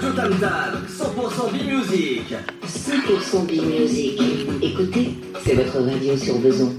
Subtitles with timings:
[0.00, 2.34] Radio Tam Tam, 100% B-Music.
[2.64, 4.18] 100% B-Music.
[4.62, 6.70] Écoutez, c'est votre radio sur besoin.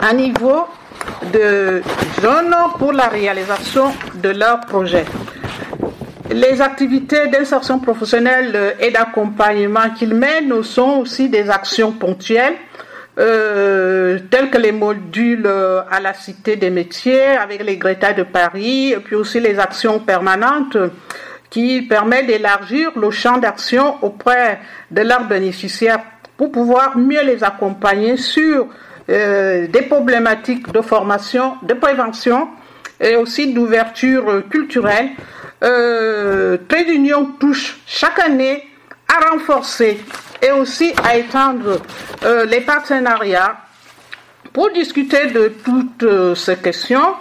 [0.00, 0.64] À niveau
[1.30, 1.82] de
[2.22, 3.92] jeunes pour la réalisation
[4.22, 5.04] de leur projet.
[6.30, 12.56] Les activités d'insertion professionnelle et d'accompagnement qu'ils mènent sont aussi des actions ponctuelles,
[13.18, 15.46] euh, telles que les modules
[15.90, 19.98] à la Cité des métiers avec les Greta de Paris, et puis aussi les actions
[19.98, 20.78] permanentes
[21.50, 26.00] qui permettent d'élargir le champ d'action auprès de leurs bénéficiaires
[26.36, 28.68] pour pouvoir mieux les accompagner sur
[29.08, 32.48] euh, des problématiques de formation, de prévention
[33.00, 35.10] et aussi d'ouverture culturelle
[35.62, 38.64] euh, Trade Union touche chaque année
[39.08, 40.00] à renforcer
[40.40, 41.80] et aussi à étendre
[42.24, 43.56] euh, les partenariats.
[44.52, 47.14] Pour discuter de toutes euh, ces questions,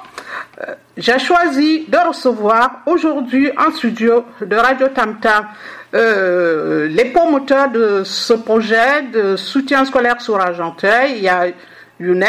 [0.98, 5.46] j'ai choisi de recevoir aujourd'hui en studio de Radio Tam Tam
[5.94, 11.14] euh, les promoteurs de ce projet de soutien scolaire sur Argenteuil.
[11.18, 11.48] Il y a
[12.00, 12.24] Younes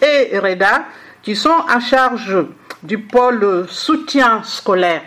[0.00, 0.84] et Reda
[1.22, 2.36] qui sont en charge
[2.82, 5.02] du pôle soutien scolaire.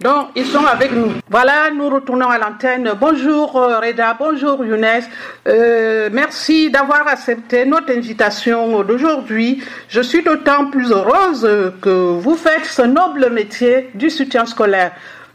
[0.00, 1.12] Donc, ils sont avec nous.
[1.28, 2.94] Voilà, nous retournons à l'antenne.
[2.98, 5.02] Bonjour euh, Reda, bonjour Younes.
[5.46, 9.62] Euh, merci d'avoir accepté notre invitation d'aujourd'hui.
[9.88, 11.46] Je suis d'autant plus heureuse
[11.82, 14.92] que vous faites ce noble métier du soutien scolaire.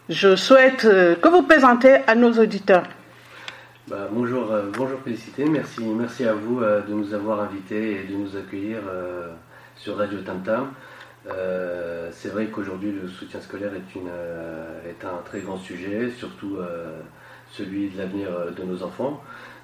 [0.10, 2.88] Je souhaite euh, que vous présentez à nos auditeurs.
[3.88, 8.36] Bah, bonjour, bonjour Félicité, merci, merci à vous de nous avoir invités et de nous
[8.36, 8.80] accueillir
[9.76, 10.42] sur Radio Tam.
[11.28, 17.00] Euh, c'est vrai qu'aujourd'hui le soutien scolaire est, euh, un très grand sujet, surtout euh,
[17.52, 19.24] celui de l'avenir de nos enfants.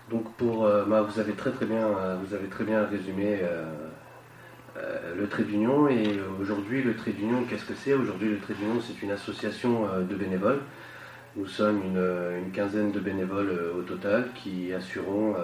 [0.10, 1.88] Donc pour, vous avez très très bien,
[2.22, 3.40] vous avez très bien résumé
[5.16, 7.94] le trait d'union et aujourd'hui le trait d'union, qu'est-ce que c'est?
[7.94, 10.60] Aujourd'hui le trait d'union c'est une association de bénévoles.
[11.38, 15.36] Nous sommes une, une quinzaine de bénévoles au total qui assurons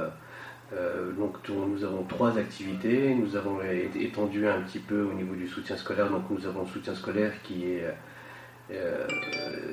[0.73, 3.15] euh, donc nous avons trois activités.
[3.15, 3.59] Nous avons
[3.95, 6.09] étendu un petit peu au niveau du soutien scolaire.
[6.09, 7.85] Donc nous avons le soutien scolaire qui est
[8.71, 9.07] euh,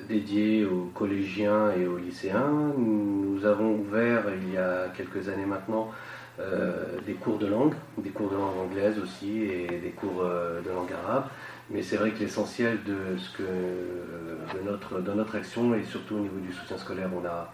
[0.08, 2.72] dédié aux collégiens et aux lycéens.
[2.78, 5.90] Nous avons ouvert il y a quelques années maintenant
[6.38, 10.70] euh, des cours de langue, des cours de langue anglaise aussi et des cours de
[10.70, 11.24] langue arabe.
[11.70, 13.16] Mais c'est vrai que l'essentiel de
[14.64, 17.50] notre, de notre action et surtout au niveau du soutien scolaire, on a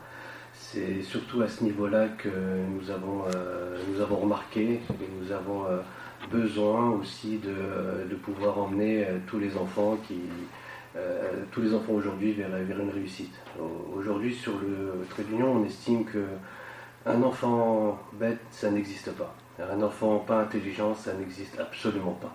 [0.73, 3.77] c'est surtout à ce niveau-là que nous avons, euh,
[4.11, 5.79] remarqué et nous avons euh,
[6.31, 10.21] besoin aussi de, pouvoir emmener euh, tous les enfants qui
[11.53, 13.33] tous les enfants aujourd'hui vers, vers une réussite.
[13.61, 16.25] Au- Aujourd'hui sur le trait d'union, on estime que
[17.07, 19.33] un enfant bête, ça n'existe pas.
[19.61, 22.33] Un enfant pas intelligent, ça n'existe absolument pas.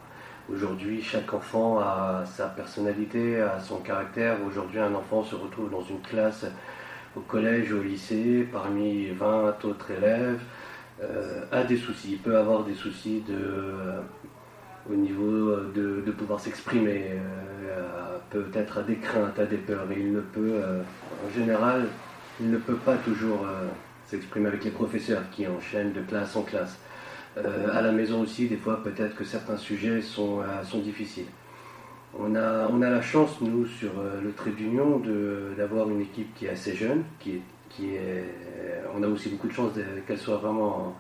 [0.52, 4.38] Aujourd'hui, chaque enfant a sa personnalité, a son caractère.
[4.48, 6.46] Aujourd'hui, un enfant se retrouve dans une classe
[7.16, 10.40] au collège, au lycée, parmi 20 autres élèves,
[11.02, 12.16] euh, a des soucis.
[12.18, 14.00] Peut avoir des soucis euh,
[14.90, 19.92] au niveau de, de pouvoir s'exprimer, euh, peut-être à des craintes, à des peurs.
[19.92, 20.82] Et il ne peut, euh,
[21.26, 21.88] en général,
[22.40, 23.68] il ne peut pas toujours euh,
[24.06, 26.78] s'exprimer avec les professeurs qui enchaînent de classe en classe.
[27.38, 31.26] Euh, à la maison aussi, des fois, peut-être que certains sujets euh, sont difficiles.
[32.18, 35.02] On a, on a la chance, nous, sur euh, le trait d'union,
[35.58, 38.24] d'avoir une équipe qui est assez jeune, qui est, qui est,
[38.96, 39.74] on a aussi beaucoup de chance
[40.08, 40.96] qu'elle soit vraiment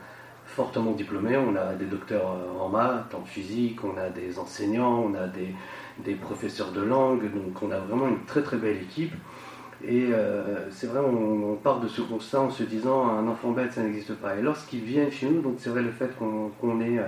[0.46, 1.38] fortement diplômée.
[1.38, 2.28] On a des docteurs
[2.60, 5.56] en maths, en physique, on a des enseignants, on a des,
[6.00, 9.14] des professeurs de langue, donc on a vraiment une très très belle équipe.
[9.84, 13.74] Et euh, c'est vrai, on, part de ce constat en se disant un enfant bête,
[13.74, 14.36] ça n'existe pas.
[14.36, 17.08] Et lorsqu'ils viennent chez nous, donc c'est vrai le fait qu'on qu'on ait euh,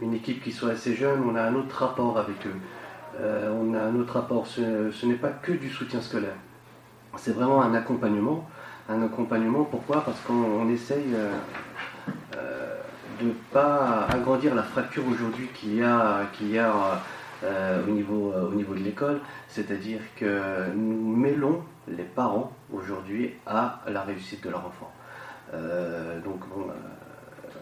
[0.00, 2.54] une équipe qui soit assez jeune, on a un autre rapport avec eux.
[3.20, 4.46] Euh, on a un autre rapport.
[4.46, 6.36] Ce, n'est pas que du soutien scolaire.
[7.16, 8.48] C'est vraiment un accompagnement.
[8.88, 10.02] Un accompagnement, pourquoi?
[10.04, 11.30] Parce qu'on on essaye euh,
[12.36, 12.76] euh,
[13.20, 16.22] de ne pas agrandir la fracture aujourd'hui qu'il y a,
[17.86, 19.20] au, niveau, au niveau de l'école.
[19.48, 24.90] C'est-à-dire que nous mêlons les parents aujourd'hui à la réussite de leur enfant.
[26.24, 26.66] Donc, bon,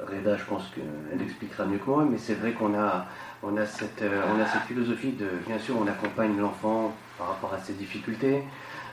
[0.07, 3.07] Reda, je pense qu'elle expliquera mieux que moi, mais c'est vrai qu'on a,
[3.43, 7.29] on a, cette, euh, on a cette philosophie de, bien sûr, on accompagne l'enfant par
[7.29, 8.43] rapport à ses difficultés,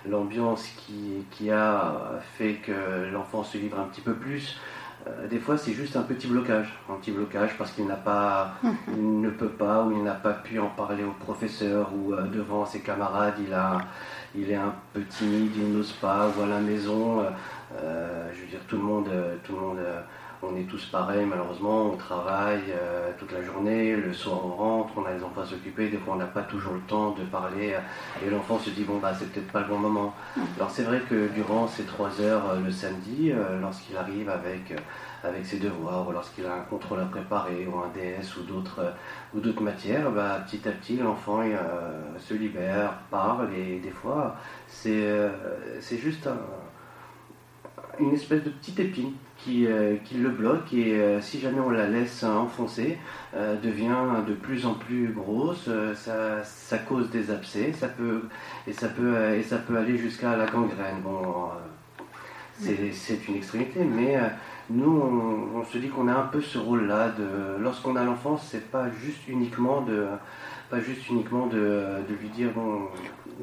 [0.07, 4.60] l'ambiance qui, qui a fait que l'enfant se livre un petit peu plus.
[5.07, 8.56] Euh, des fois, c'est juste un petit blocage, un petit blocage parce qu'il n'a pas,
[8.88, 12.24] il ne peut pas ou il n'a pas pu en parler au professeur ou euh,
[12.28, 13.80] devant ses camarades, il a,
[14.36, 17.25] il est un peu timide, il n'ose pas, ou à la maison,
[17.75, 19.10] euh, je veux dire, tout le monde,
[19.44, 19.80] tout le monde
[20.44, 24.94] on est tous pareils malheureusement, on travaille euh, toute la journée, le soir on rentre,
[24.98, 27.24] on a les enfants à s'occuper, des fois on n'a pas toujours le temps de
[27.24, 27.75] parler
[28.25, 30.13] et l'enfant se dit bon bah c'est peut-être pas le bon moment.
[30.57, 34.74] Alors c'est vrai que durant ces trois heures euh, le samedi, euh, lorsqu'il arrive avec,
[35.24, 38.94] avec ses devoirs, ou lorsqu'il a un contrôle à préparer, ou un DS ou d'autres
[39.34, 41.42] ou d'autres matières, bah, petit à petit l'enfant
[42.19, 44.36] se libère, parle et des fois
[44.68, 45.07] c'est
[45.80, 46.28] c'est juste
[48.00, 49.13] une espèce de petite épine
[49.48, 52.98] euh, qui, le bloque et euh, si jamais on la laisse enfoncer,
[53.36, 58.24] euh, devient de plus en plus grosse, ça, cause des abcès, ça peut,
[58.68, 61.01] et, ça peut, et ça peut aller jusqu'à la gangrène.
[61.04, 61.50] Bon,
[62.60, 64.18] c'est une extrémité, mais
[64.69, 67.12] nous, on, se dit qu'on a un peu ce rôle-là.
[67.60, 70.07] Lorsqu'on a l'enfant, c'est pas juste uniquement de
[70.74, 72.88] pas juste uniquement de, lui dire bon.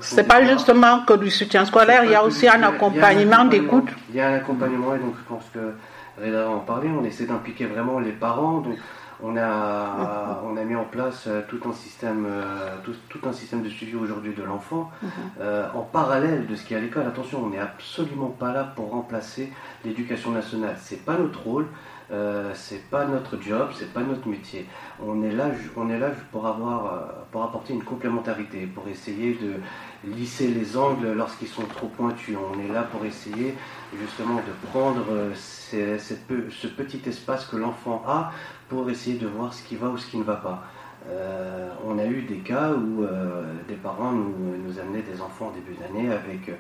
[0.01, 3.89] C'est pas justement que du soutien scolaire, il y a aussi un accompagnement d'écoute.
[4.09, 5.73] Il y a un accompagnement et donc je pense que
[6.23, 8.61] Reda en parler, on essaie d'impliquer vraiment les parents.
[8.61, 8.77] Donc
[9.23, 13.63] on a, on a mis en place euh, tout un système, euh, tout, un système
[13.63, 15.11] de suivi aujourd'hui de l'enfant mhm.
[15.41, 17.07] euh, en parallèle de ce qui est à l'école.
[17.07, 19.53] Attention, on n'est absolument pas là pour remplacer
[19.85, 20.77] l'éducation nationale.
[20.79, 21.67] C'est pas notre rôle.
[22.13, 24.67] Euh, c'est pas notre job, c'est pas notre métier.
[25.01, 25.47] On est là,
[25.77, 29.61] on est là pour avoir, pour apporter une complémentarité, pour essayer de
[30.05, 32.37] lisser les angles lorsqu'ils sont trop pointus.
[32.37, 33.55] On est là pour essayer
[33.99, 35.05] justement de prendre
[35.35, 38.33] ce petit espace que l'enfant a
[38.69, 40.65] pour essayer de voir ce qui va ou ce qui ne va pas.
[41.09, 45.49] Euh, on a eu des cas où euh, des parents nous, nous, amenaient des enfants
[45.49, 46.51] au début d'année avec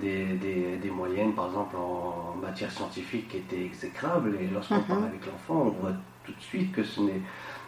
[0.00, 4.36] des, moyennes, par exemple en, matière scientifique, qui étaient exécrables.
[4.40, 4.84] Et lorsqu'on mhm.
[4.84, 5.92] parle avec l'enfant, on voit
[6.24, 7.20] tout de suite que ce n'est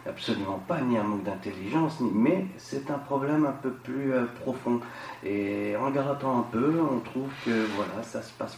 [0.07, 4.79] absolument pas ni un manque d'intelligence, mais c'est un problème un peu plus euh, profond.
[5.23, 8.57] Et en grattant un peu, on trouve que voilà, ça se passe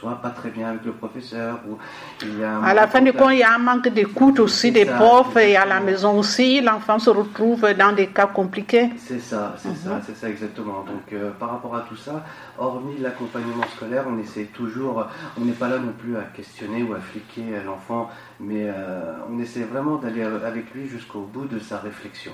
[0.00, 1.60] soit pas très bien avec le professeur.
[1.68, 1.76] Ou
[2.22, 4.72] il y a à la fin du compte, il y a un manque d'écoute aussi
[4.72, 8.90] des profs et à la maison aussi, l'enfant se retrouve dans des cas compliqués.
[8.96, 10.02] C'est ça, c'est ça, mhm.
[10.06, 10.84] c'est ça exactement.
[10.84, 12.24] Donc euh, par rapport à tout ça,
[12.58, 15.06] hormis l'accompagnement scolaire, on essaie toujours,
[15.38, 19.38] on n'est pas là non plus à questionner ou à fliquer l'enfant, mais euh, on
[19.38, 22.32] essaie vraiment d'aller avec lui jusqu'au bout de sa réflexion.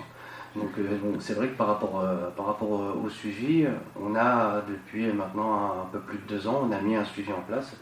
[0.57, 2.71] Donc euh, c'est vrai que par rapport, euh, par rapport
[3.05, 3.67] au suivi,
[4.01, 7.31] on a depuis maintenant un, peu plus de deux ans, on a mis un suivi
[7.33, 7.73] en place.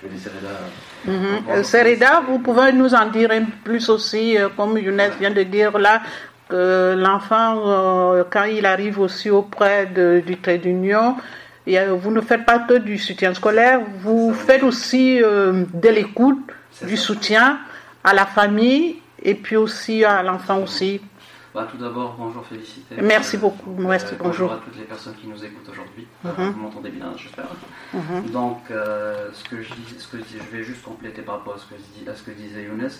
[0.00, 0.58] Je vais laisser Reda.
[1.06, 2.26] Mhm.
[2.26, 6.02] vous pouvez nous en dire un plus aussi, euh, comme Younes vient de dire là,
[6.48, 11.16] que l'enfant, quand il arrive aussi auprès du trait d'union,
[11.66, 16.52] vous ne faites pas que du soutien scolaire, vous faites aussi de l'écoute,
[16.82, 17.60] du soutien
[18.04, 21.00] à la famille et puis aussi à l'enfant aussi.
[21.54, 22.96] Bah, tout d'abord, bonjour, félicité.
[23.00, 23.70] Merci beaucoup.
[23.78, 24.52] Merci, euh, bonjour.
[24.52, 26.04] à toutes les personnes qui nous écoutent aujourd'hui.
[26.24, 26.50] Mhm.
[26.50, 27.46] Vous m'entendez bien, j'espère.
[27.92, 28.30] Mhm.
[28.32, 31.54] Donc, euh, ce, que je dis, ce que je, je vais juste compléter par rapport
[31.54, 32.90] à ce que, à ce que disait Younes,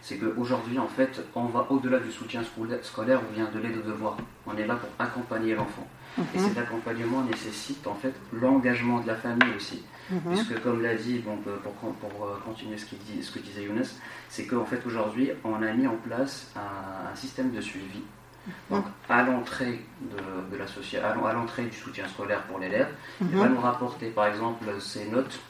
[0.00, 2.42] c'est qu'aujourd'hui, en fait, on va au-delà du soutien
[2.82, 4.16] scolaire ou bien de l'aide aux devoirs.
[4.48, 5.86] On est là pour accompagner l'enfant.
[6.18, 6.48] Et mhm.
[6.48, 9.84] cet accompagnement nécessite en fait l'engagement de la famille aussi.
[10.12, 10.34] Mhm.
[10.34, 13.84] Puisque comme l'a dit, bon, pour, pour, euh, continuer ce, dit, ce que disait Younes,
[14.28, 18.02] c'est qu'en fait aujourd'hui on a mis en place un, système de suivi.
[18.46, 18.52] Mhm.
[18.70, 22.88] Donc à l'entrée de, de la à l'entrée du soutien scolaire pour l'élève,
[23.20, 25.40] il va nous rapporter par exemple ses notes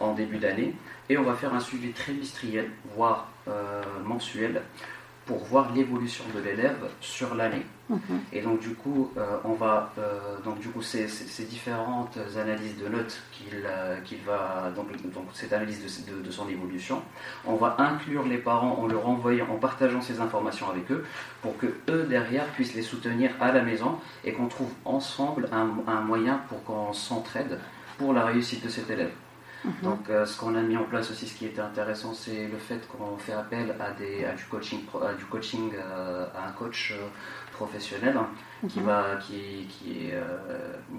[0.00, 0.74] en début d'année
[1.08, 4.62] et on va faire un suivi trimestriel, voire euh, mensuel,
[5.28, 7.66] pour voir l'évolution de l'élève sur l'année.
[7.90, 7.98] Mhm.
[8.32, 11.06] Et donc du coup, euh, on va euh, donc du coup ces,
[11.44, 16.48] différentes analyses de notes qu'il euh, qu'il va donc, donc cette analyse de, de, son
[16.48, 17.02] évolution,
[17.46, 21.04] on va inclure les parents en leur envoyant, en partageant ces informations avec eux,
[21.42, 25.68] pour que eux derrière puissent les soutenir à la maison et qu'on trouve ensemble un,
[25.86, 27.60] un moyen pour qu'on s'entraide
[27.98, 29.12] pour la réussite de cet élève.
[29.64, 29.72] Mhm.
[29.82, 32.58] Donc, euh, ce qu'on a mis en place aussi, ce qui était intéressant, c'est le
[32.58, 36.92] fait qu'on fait appel à, des, du coaching, à, du coaching, euh, à un coach
[36.92, 37.06] euh,
[37.52, 38.28] professionnel hein,
[38.68, 38.86] qui, mhm.
[38.86, 40.14] va, qui, qui, est,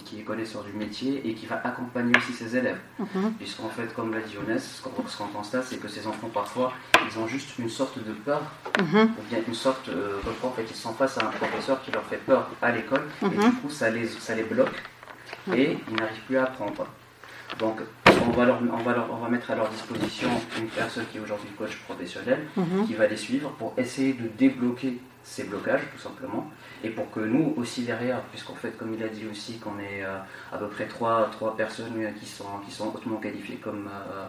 [0.03, 2.79] qui est connaisseur du métier et qui va accompagner aussi ses élèves.
[2.99, 3.33] Mhm.
[3.37, 6.73] Puisqu'en fait, comme l'a dit Younes, ce qu'on constate, c'est que ces enfants, parfois,
[7.09, 8.41] ils ont juste une sorte de peur,
[8.77, 8.83] ou
[9.29, 9.89] bien une sorte,
[10.41, 13.03] quoi, en fait, ils sont face à un professeur qui leur fait peur à l'école,
[13.23, 14.83] et du coup, ça les, ça les bloque,
[15.53, 16.85] et ils n'arrivent plus à apprendre.
[17.57, 17.79] Donc,
[18.27, 21.21] on va, leur, on, va on va mettre à leur disposition une personne qui est
[21.21, 22.87] aujourd'hui coach professionnel, mhm.
[22.87, 26.49] qui va les suivre pour essayer de débloquer ces blocages, tout simplement,
[26.83, 30.03] et pour que nous aussi derrière, puisqu'en fait, comme il a dit aussi, qu'on est
[30.03, 30.17] euh,
[30.51, 34.25] à peu près trois, trois personnes euh, qui sont, qui sont hautement qualifiées comme, euh,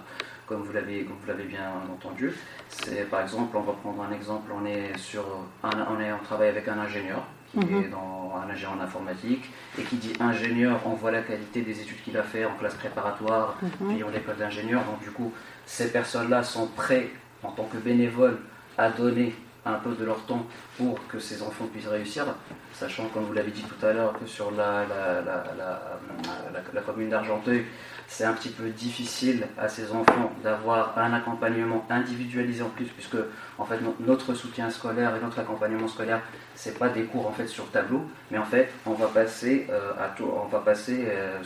[0.46, 2.32] comme vous l'avez bien entendu.
[2.68, 5.24] C'est par exemple, on va prendre un exemple, on est sur
[5.62, 7.24] un, on est en travail avec un ingénieur
[7.58, 7.84] qui mhm.
[7.84, 11.80] est dans un ingénieur en informatique, et qui dit ingénieur, on voit la qualité des
[11.80, 13.88] études qu'il a fait en classe préparatoire, mhm.
[13.88, 14.84] puis en école d'ingénieur.
[14.84, 15.32] Donc du coup,
[15.66, 17.10] ces personnes-là sont prêtes
[17.42, 18.38] en tant que bénévoles,
[18.76, 19.34] à donner
[19.66, 20.46] un peu de leur temps
[20.78, 22.26] pour que ces enfants puissent réussir,
[22.72, 27.66] sachant, comme vous l'avez dit tout à l'heure, que sur la, la, commune d'Argenteuil,
[28.08, 33.18] c'est un petit peu difficile à ces enfants d'avoir un accompagnement individualisé en plus, puisque
[33.58, 36.22] en fait notre soutien scolaire et notre accompagnement scolaire,
[36.54, 39.92] c'est pas des cours en fait sur tableau, mais en fait on va passer euh,
[40.00, 41.38] à tour, on va passer euh,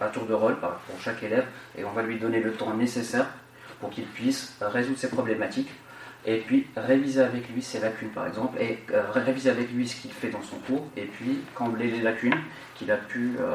[0.00, 1.46] à tour de rôle pour chaque élève
[1.78, 3.26] et on va lui donner le temps nécessaire
[3.80, 5.70] pour qu'il puisse résoudre ses problématiques
[6.26, 10.00] et puis réviser avec lui ses lacunes par exemple, et euh, réviser avec lui ce
[10.00, 12.34] qu'il fait dans son cours, et puis combler les lacunes
[12.74, 13.52] qu'il a pu, euh,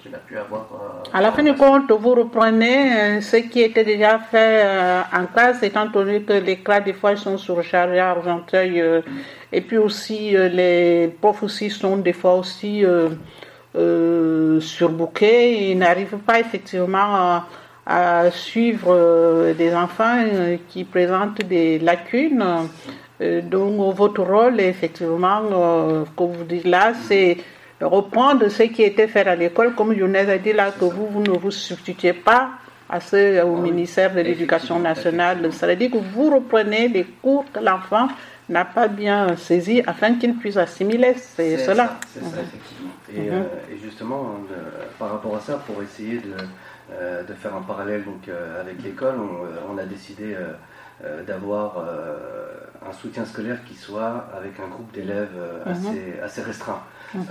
[0.00, 0.68] qu'il a pu avoir.
[0.72, 4.64] Euh, à la fin du compte, vous reprenez ce qui était déjà fait
[5.12, 8.82] en classe, étant donné que les classes des fois sont surchargées à Argenteuil,
[9.52, 12.84] et puis aussi les profs aussi sont des fois aussi
[14.60, 17.46] surbookés, ils n'arrivent pas effectivement à
[17.86, 22.44] à suivre euh, des enfants euh, qui présentent des lacunes.
[23.20, 27.38] Euh, donc votre rôle, effectivement, comme vous dites là, c'est
[27.80, 31.22] reprendre ce qui était fait à l'école, comme Younes a dit là, que vous, vous
[31.22, 32.50] ne vous substituez pas
[32.88, 35.52] à ce, au ministère de l'Éducation nationale.
[35.52, 38.08] Ça veut dire que vous reprenez les cours que l'enfant
[38.48, 41.98] n'a pas bien saisi afin qu'il puisse assimiler c'est cela.
[42.12, 42.90] C'est ça, effectivement.
[43.12, 43.44] Et, mhm.
[43.72, 44.34] et justement,
[44.98, 46.34] par rapport à ça, pour essayer de
[46.92, 50.36] euh, de faire un parallèle donc, euh, avec l'école, on, euh, a décidé
[51.26, 51.84] d'avoir
[52.88, 55.72] un soutien scolaire qui soit avec un groupe d'élèves mhm.
[55.72, 56.80] assez, assez, restreint.
[57.14, 57.26] Mhm.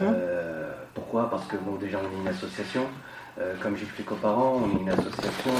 [0.93, 1.29] pourquoi?
[1.31, 2.85] Parce que bon, déjà on est une association,
[3.63, 5.51] comme j'explique aux parents, on est une association,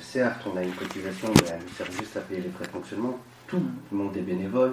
[0.00, 3.18] certes on a une cotisation, mais elle sert juste à payer les frais de fonctionnement.
[3.48, 3.60] Tout
[3.92, 4.72] le monde est bénévole.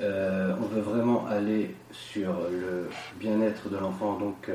[0.00, 4.48] on veut vraiment aller sur le bien-être de l'enfant, donc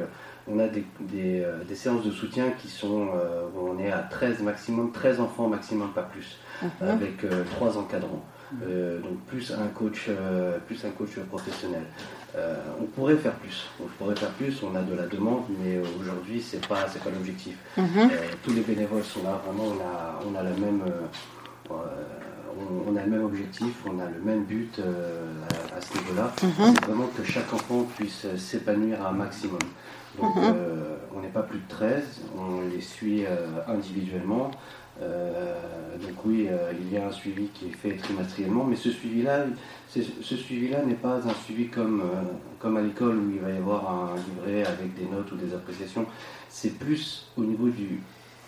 [0.48, 0.86] on a des,
[1.16, 5.20] euh, des, séances de soutien qui sont, euh, où on est à 13 maximum, 13
[5.20, 6.38] enfants maximum, pas plus,
[6.82, 8.24] avec euh, trois encadrants.
[8.52, 9.02] Mhm.
[9.02, 10.08] donc plus un coach,
[10.68, 11.82] plus un coach professionnel.
[12.80, 13.66] on pourrait faire plus.
[13.84, 14.62] On pourrait faire plus.
[14.62, 17.58] On a de la demande, mais aujourd'hui c'est pas c'est pas l'objectif.
[17.76, 18.12] Mhm.
[18.44, 19.42] tous les bénévoles sont là.
[19.44, 20.84] Vraiment, on a on a la même
[22.88, 26.32] on, a le même objectif, on a le même but à, à, ce niveau-là.
[26.38, 29.60] C'est vraiment que chaque enfant puisse s'épanouir à un maximum.
[30.20, 30.44] Donc mhm.
[30.44, 32.04] euh, on n'est pas plus de 13,
[32.38, 34.52] on les suit euh, individuellement.
[35.02, 35.56] Euh,
[36.02, 36.48] donc oui,
[36.80, 39.46] il y a un suivi qui est fait trimestriellement, mais ce suivi-là,
[39.90, 42.04] ce suivi-là n'est pas un suivi comme,
[42.60, 45.54] comme à l'école où il va y avoir un livret avec des notes ou des
[45.54, 46.06] appréciations.
[46.48, 48.00] C'est plus au niveau du,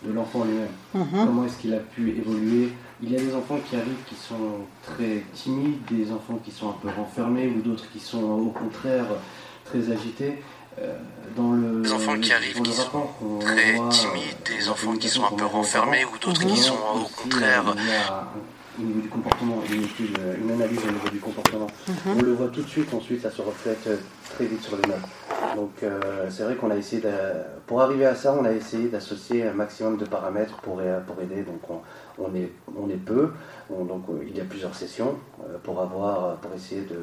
[0.03, 0.67] de l'enfant lui-même.
[0.93, 1.25] Mhm.
[1.25, 2.69] Comment est-ce qu'il a pu évoluer?
[3.01, 6.69] Il y a des enfants qui arrivent qui sont très timides, des enfants qui sont
[6.69, 9.05] un peu renfermés ou d'autres qui sont au contraire
[9.65, 10.41] très agités.
[10.79, 10.93] Euh,
[11.35, 12.89] dans le, des enfants qui arrivent qui sont
[13.41, 17.63] très timides, des enfants qui sont un peu renfermés ou d'autres qui sont au contraire
[18.79, 21.67] au niveau du comportement, une, une analyse au niveau du comportement.
[21.87, 21.95] Mhm.
[22.15, 23.97] On le voit tout de suite, ensuite ça se reflète euh,
[24.35, 24.97] très vite sur les notes.
[25.55, 27.09] Donc euh, c'est vrai qu'on a essayé, de,
[27.65, 31.41] pour arriver à ça, on a essayé d'associer un maximum de paramètres pour, pour aider.
[31.41, 31.81] Donc on,
[32.23, 33.31] on, est, on est peu,
[33.69, 35.15] donc il y a plusieurs sessions
[35.63, 36.99] pour, avoir, pour essayer de,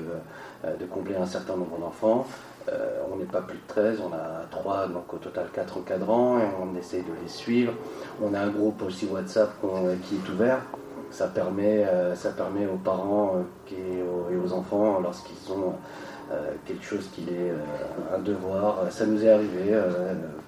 [0.78, 2.26] de combler un certain nombre d'enfants.
[2.72, 6.38] Euh, on n'est pas plus de 13, on a 3, donc au total 4 encadrants,
[6.38, 7.74] et on essaye de les suivre.
[8.22, 9.50] On a un groupe aussi WhatsApp
[10.08, 10.60] qui est ouvert.
[11.10, 15.74] Ça permet, euh, ça permet aux parents euh, et aux, enfants, lorsqu'ils ont
[16.64, 17.52] quelque chose qui est
[18.12, 19.78] un devoir, ça nous est arrivé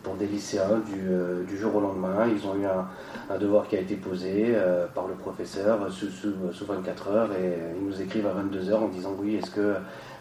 [0.02, 2.26] pour des lycéens du, jour au lendemain.
[2.26, 4.56] Ils ont eu un, devoir qui a été posé
[4.94, 8.88] par le professeur sous, sous, 24 heures et ils nous écrivent à 22 heures en
[8.88, 9.74] disant oui, est-ce que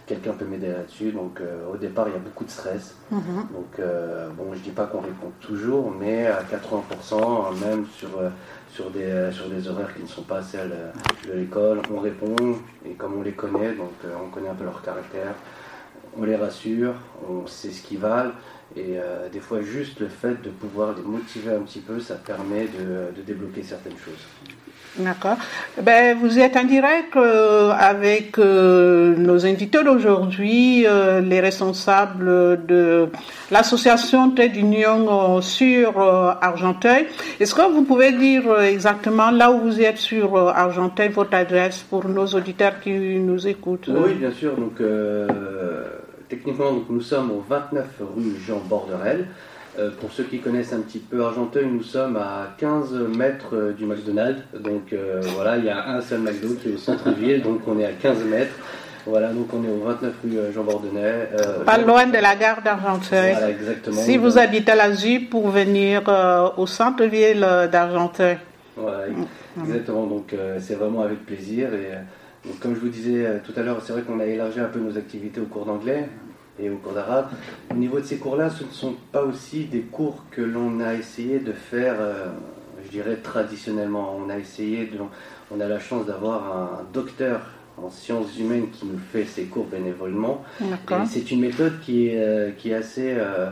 [0.05, 1.11] quelqu'un peut m'aider là-dessus.
[1.11, 2.95] Donc euh, au départ, il y a beaucoup de stress.
[3.11, 3.47] Mhm.
[3.53, 8.29] Donc euh, bon, je dis pas qu'on répond toujours, mais à 80%, même sur, euh,
[8.71, 10.75] sur, des, sur des horaires qui ne sont pas celles
[11.27, 12.35] de l'école, on répond.
[12.85, 13.93] Et comme on les connaît, donc
[14.23, 15.33] on connaît un peu leur caractère,
[16.17, 16.93] on les rassure,
[17.29, 18.33] on sait ce qu'ils valent.
[18.75, 18.97] Et
[19.31, 23.15] des fois, juste le fait de pouvoir les motiver un petit peu, ça permet de,
[23.15, 24.25] de débloquer certaines choses.
[24.97, 25.35] D'accord.
[25.81, 33.09] Ben, vous êtes en direct euh, avec euh, nos invités d'aujourd'hui, euh, les responsables de
[33.51, 37.07] l'association Tête d'Union sur Argenteuil.
[37.39, 42.07] Est-ce que vous pouvez dire exactement là où vous êtes sur Argenteuil, votre adresse pour
[42.07, 43.89] nos auditeurs qui nous écoutent?
[43.89, 44.55] Oui, bien sûr.
[44.55, 44.81] Donc,
[46.29, 47.85] techniquement, donc, nous sommes au 29
[48.15, 49.27] rue Jean Borderel.
[49.77, 53.73] Euh, pour ceux qui connaissent un petit peu Argenteuil, nous sommes à 15 mètres euh,
[53.73, 54.41] du McDonald's.
[54.57, 57.77] Donc euh, voilà, il y a un seul McDo qui est au centre-ville, donc on
[57.79, 58.55] est à 15 mètres.
[59.05, 61.29] Voilà, donc on est au 29 rue Jean Bordenay.
[61.65, 63.33] Pas loin de la gare d'Argenteuil.
[63.33, 64.01] Voilà, exactement.
[64.01, 66.01] Si vous habitez à la ZU pour venir
[66.57, 68.37] au centre-ville d'Argenteuil.
[68.75, 69.03] Voilà,
[69.61, 70.07] exactement.
[70.07, 71.69] Donc c'est vraiment avec plaisir.
[71.75, 74.79] Et comme je vous disais tout à l'heure, c'est vrai qu'on a élargi un peu
[74.79, 76.09] nos activités au cours d'anglais
[76.59, 77.27] et au cours d'arabe.
[77.71, 80.93] Au niveau de ces cours-là, ce ne sont pas aussi des cours que l'on a
[80.93, 81.95] essayé de faire,
[82.83, 84.17] je dirais, traditionnellement.
[84.17, 84.97] On a essayé de,
[85.51, 87.41] on a la chance d'avoir un docteur
[87.81, 90.43] en sciences humaines qui nous fait ses cours bénévolement.
[91.07, 93.49] C'est une méthode qui est, euh, qui est assez euh,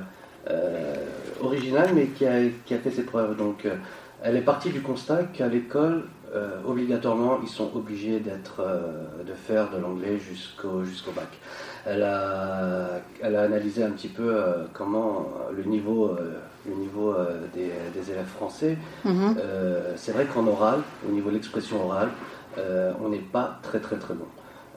[0.49, 0.95] euh,
[1.41, 3.37] originale, mais qui a, qui a, fait ses preuves.
[3.37, 3.67] Donc,
[4.23, 6.05] elle est partie du constat qu'à l'école,
[6.65, 8.65] obligatoirement, ils sont obligés d'être,
[9.25, 11.27] de faire de l'anglais jusqu'au jusqu'au bac.
[11.85, 14.35] Elle a, elle a analysé un petit peu
[14.73, 16.15] comment le niveau,
[16.67, 17.15] le niveau
[17.53, 18.77] des, des, élèves français.
[19.05, 19.35] Mhm.
[19.95, 22.09] c'est vrai qu'en oral, au niveau de l'expression orale,
[22.57, 24.27] euh, on n'est pas très très très bon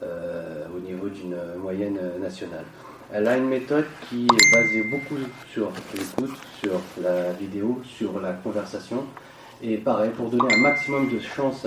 [0.03, 2.65] euh, au niveau d'une moyenne nationale.
[3.11, 5.21] Elle a une méthode qui est basée beaucoup
[5.51, 9.05] sur l'écoute, sur la vidéo, sur la conversation.
[9.61, 11.65] Et pareil, pour donner un maximum de chance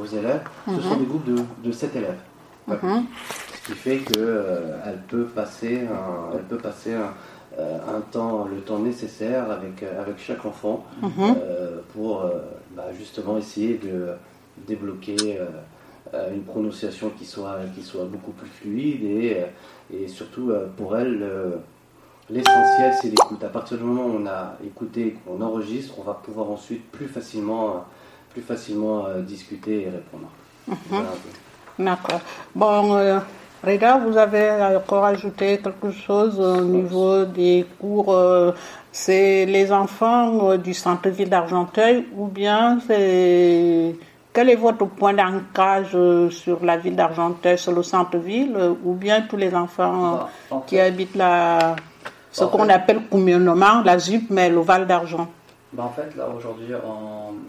[0.00, 0.98] aux élèves, ce sont mhm.
[0.98, 2.18] des groupes de, de 7 élèves.
[2.66, 3.04] Mhm.
[3.62, 8.80] Ce qui fait qu'elle euh, peut passer, un, elle peut passer un, temps, le temps
[8.80, 11.36] nécessaire avec, avec chaque enfant mhm.
[11.94, 12.24] pour
[12.76, 14.14] bah, justement essayer de
[14.66, 15.46] débloquer euh,
[16.14, 20.96] euh, une prononciation qui soit, qui soit beaucoup plus fluide et, euh, et surtout pour
[20.96, 21.24] elle,
[22.30, 23.42] l'essentiel c'est l'écoute.
[23.44, 27.06] À partir du moment où on a écouté, qu'on enregistre, on va pouvoir ensuite plus
[27.06, 27.84] facilement,
[28.32, 30.28] plus facilement discuter et répondre.
[30.68, 31.86] Mhm.
[31.86, 32.20] D'accord.
[32.54, 33.20] Bon,
[33.62, 38.16] Reda, vous avez encore ajouté quelque chose au niveau des cours
[38.92, 43.96] C'est les enfants du centre-ville d'Argenteuil ou bien c'est
[44.34, 48.94] quel est votre point d'ancrage euh, sur la ville d'Argenteuil, sur le centre-ville, euh, ou
[48.94, 51.76] bien tous les enfants bah, qui habitent la,
[52.34, 55.28] ce qu'on appelle communément la ZUP, mais le Val d'Argent
[55.72, 56.68] bah, En fait, là aujourd'hui,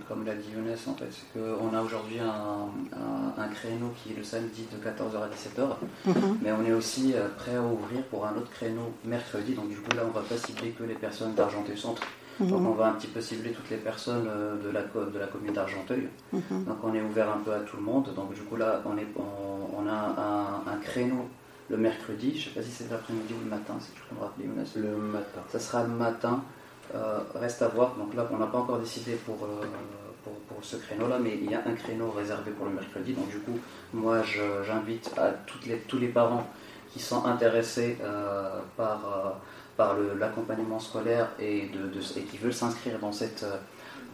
[0.08, 4.24] comme l'a dit Younes, en fait, c'est qu'on a aujourd'hui un, créneau qui est le
[4.24, 5.68] samedi de 14h à 17h,
[6.08, 6.38] mhm.
[6.42, 9.54] mais on est aussi euh, prêt à ouvrir pour un autre créneau mercredi.
[9.54, 12.02] Donc du coup, là, on ne va pas cibler que les personnes d'Argenteuil Centre.
[12.40, 15.28] Donc on va un petit peu cibler toutes les personnes euh, de la, de la
[15.28, 16.10] commune d'Argenteuil.
[16.34, 16.66] Mhm.
[16.66, 18.10] Donc on est ouvert un peu à tout le monde.
[18.16, 21.30] Donc du coup là, on, est, on, a un, créneau
[21.70, 22.32] le mercredi.
[22.38, 24.46] Je ne sais pas si c'est l'après-midi ou le matin, si tu peux me rappeler,
[24.76, 25.42] Le matin.
[25.52, 26.44] Ça sera le matin.
[26.94, 27.96] Euh, reste à voir.
[27.96, 29.66] Donc là, on n'a pas encore décidé pour, euh,
[30.24, 33.14] pour, pour, ce créneau-là, mais il y a un créneau réservé pour le mercredi.
[33.14, 33.60] Donc du coup,
[33.94, 34.22] moi,
[34.66, 36.48] j'invite à toutes les, tous les parents
[36.94, 37.98] qui sont intéressés
[38.78, 39.40] par
[39.78, 43.46] par l'accompagnement scolaire et, de, et qui veulent s'inscrire dans cette,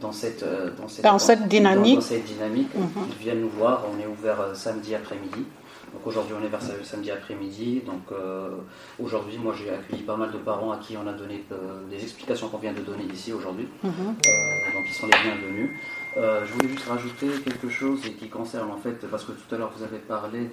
[0.00, 3.84] dans cette, dans cette, dans cette dynamique, dans, cette dynamique ils viennent nous voir.
[3.92, 5.44] On est ouvert euh, samedi après-midi.
[5.92, 7.82] Donc aujourd'hui, on est vers samedi après-midi.
[7.84, 8.50] Donc euh,
[8.98, 12.02] aujourd'hui, moi j'ai accueilli pas mal de parents à qui on a donné euh, des
[12.02, 13.68] explications qu'on vient de donner ici aujourd'hui.
[13.82, 13.92] Mhm.
[13.92, 15.70] donc ils sont les bienvenus.
[16.16, 19.58] Euh, je voulais juste rajouter quelque chose qui concerne en fait, parce que tout à
[19.58, 20.50] l'heure vous avez parlé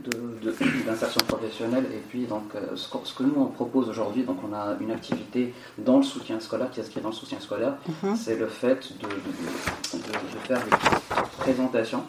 [0.86, 4.52] d'insertion de, professionnelle, et puis donc euh, ce, que, nous on propose aujourd'hui, donc on
[4.52, 8.16] a une activité dans le soutien scolaire, qui inscrit dans le soutien scolaire, mhm.
[8.16, 9.08] c'est le fait de,
[10.48, 10.70] faire des
[11.38, 12.02] présentations,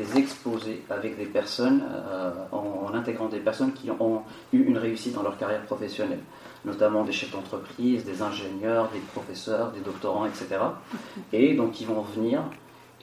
[0.00, 5.14] des exposés avec des personnes, euh, en, intégrant des personnes qui ont eu une réussite
[5.14, 6.20] dans leur carrière professionnelle
[6.64, 10.58] notamment des chefs d'entreprise, des ingénieurs, des professeurs, des doctorants, etc.
[11.32, 12.42] Et donc qui vont venir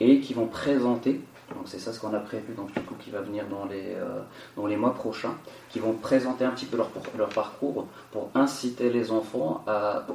[0.00, 1.20] et qui vont présenter,
[1.54, 3.94] donc c'est ça ce qu'on a prévu, donc du coup qui va venir dans les,
[3.96, 4.20] euh,
[4.56, 5.34] dans les mois prochains,
[5.70, 10.06] qui vont présenter un petit peu leur, leur parcours pour inciter les enfants à,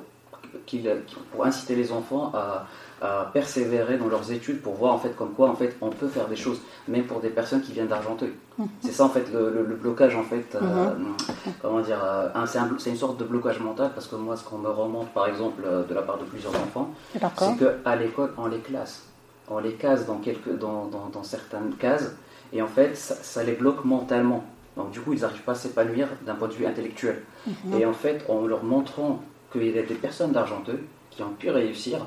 [1.32, 2.66] pour inciter les enfants à,
[3.04, 6.08] à persévérer dans leurs études pour voir en fait comme quoi en fait on peut
[6.08, 8.32] faire des choses même pour des personnes qui viennent d'Argenteuil.
[8.58, 8.68] Mhm.
[8.82, 11.16] C'est ça en fait le, blocage en fait euh, mhm.
[11.62, 12.30] comment dire euh,
[12.78, 15.64] c'est une sorte de blocage mental parce que moi ce qu'on me remonte par exemple
[15.66, 19.04] euh, de la part de plusieurs enfants c'est que à l'école on les classe
[19.50, 22.16] on les case dans quelques dans, dans, certaines cases
[22.54, 24.46] et en fait ça, les bloque mentalement
[24.78, 27.74] donc du coup ils n'arrivent pas à s'épanouir d'un point de vue intellectuel mhm.
[27.74, 31.50] et en fait en leur montrant qu'il y a des personnes d'Argenteuil qui ont pu
[31.50, 32.06] réussir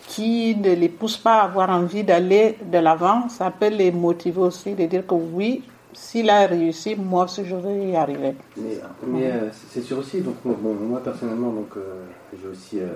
[0.08, 3.28] qui ne les pousse pas à avoir envie d'aller de l'avant.
[3.28, 7.56] Ça peut les motiver aussi de dire que oui, s'il a réussi, moi aussi je
[7.56, 8.34] vais y arriver.
[8.56, 12.86] Mais, euh, c'est sûr aussi, donc moi personnellement, donc euh, j'ai aussi, euh,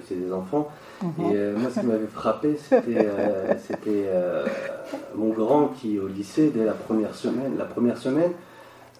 [0.00, 0.68] aussi des enfants,
[1.02, 1.24] mhm.
[1.24, 4.08] et moi ce qui m'avait frappé, c'était
[5.14, 8.32] mon grand qui au lycée dès la première semaine, la première semaine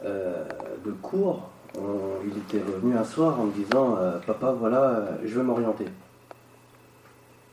[0.04, 5.86] de cours, il était revenu un soir en me disant, papa voilà, je veux m'orienter.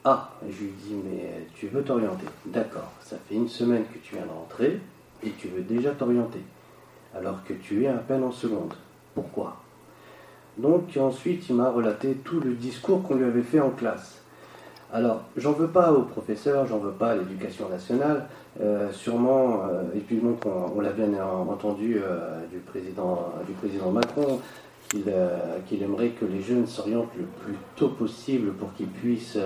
[0.06, 2.28] Ah, je lui dis, mais tu veux t'orienter?
[2.46, 4.80] D'accord, ça fait une semaine que tu viens de rentrer,
[5.24, 6.42] et tu veux déjà t'orienter,
[7.14, 8.74] alors que tu es à peine en seconde.
[9.14, 9.58] Pourquoi?
[10.58, 14.22] Donc ensuite, il m'a relaté tout le discours qu'on lui avait fait en classe.
[14.92, 18.28] Alors, j'en veux pas au professeur, j'en veux pas à l'éducation nationale,
[18.62, 21.10] euh, sûrement, euh, et puis donc on, l'a bien
[21.50, 24.40] entendu euh, du, président, du président Macron,
[24.90, 29.38] qu'il aimerait que les jeunes s'orientent le plus tôt possible pour qu'ils puissent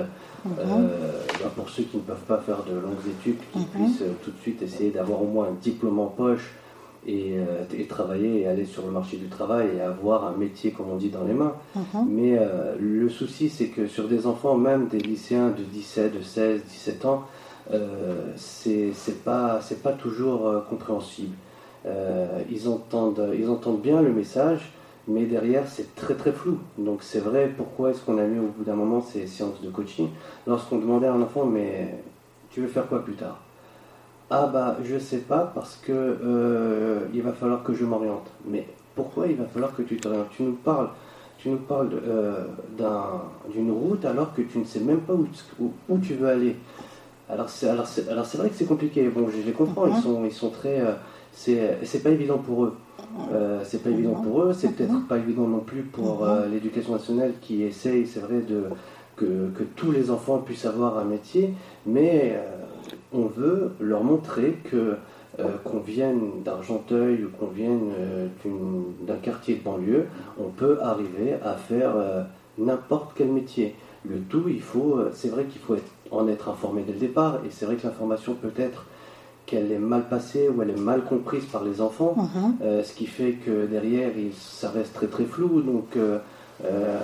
[0.45, 0.89] Mhm.
[1.39, 3.65] Bah, pour ceux qui ne peuvent pas faire de longues études, qui mhm.
[3.65, 6.53] puissent tout de suite essayer d'avoir au moins un diplôme en poche
[7.07, 10.71] et, euh, et, travailler et aller sur le marché du travail et avoir un métier,
[10.71, 11.55] comme on dit, dans les mains.
[11.75, 12.05] Mhm.
[12.07, 12.39] Mais
[12.79, 17.05] le souci, c'est que sur des enfants, même des lycéens de 17, de 16, 17
[17.05, 17.23] ans,
[18.35, 21.35] c'est pas, pas toujours compréhensible.
[22.51, 24.71] ils, entendent, ils entendent bien le message,
[25.07, 26.59] mais derrière c'est très très flou.
[26.77, 29.69] Donc c'est vrai, pourquoi est-ce qu'on a mis au bout d'un moment ces séances de
[29.69, 30.09] coaching?
[30.47, 31.95] Lorsqu'on demandait à un enfant, mais
[32.49, 33.39] tu veux faire quoi plus tard?
[34.33, 38.27] Ah bah je sais pas parce que euh, il va falloir que je m'oriente.
[38.47, 38.65] Mais
[38.95, 40.87] pourquoi il va falloir que tu t'orientes Tu nous parles,
[41.37, 42.45] tu nous parles euh,
[43.53, 45.27] d'une route alors que tu ne sais même pas où,
[45.89, 46.55] où, tu veux aller.
[47.29, 49.09] Alors c'est alors c'est vrai que c'est compliqué.
[49.09, 50.93] Bon, je les comprends, ils sont ils sont très euh,
[51.83, 52.77] c'est pas évident pour eux.
[53.33, 57.33] Euh, c'est pas évident pour eux, c'est peut-être pas évident non plus pour l'éducation nationale
[57.41, 58.63] qui essaye, c'est vrai, de,
[59.15, 61.53] que, que, tous les enfants puissent avoir un métier,
[61.85, 62.60] mais euh,
[63.13, 64.95] on veut leur montrer que
[65.63, 67.93] qu'on vienne d'Argenteuil ou qu'on vienne
[69.07, 70.05] d'un quartier de banlieue,
[70.37, 71.93] on peut arriver à faire
[72.57, 73.75] n'importe quel métier.
[74.07, 75.77] Le tout, il faut, c'est vrai qu'il faut
[76.11, 78.85] en être informé dès le départ, et c'est vrai que l'information peut être
[79.45, 82.55] qu'elle est mal passée ou elle est mal comprise par les enfants, mhm.
[82.61, 85.61] euh, ce qui fait que derrière, ça reste très très flou.
[85.61, 86.19] Donc, euh,
[86.63, 86.99] euh,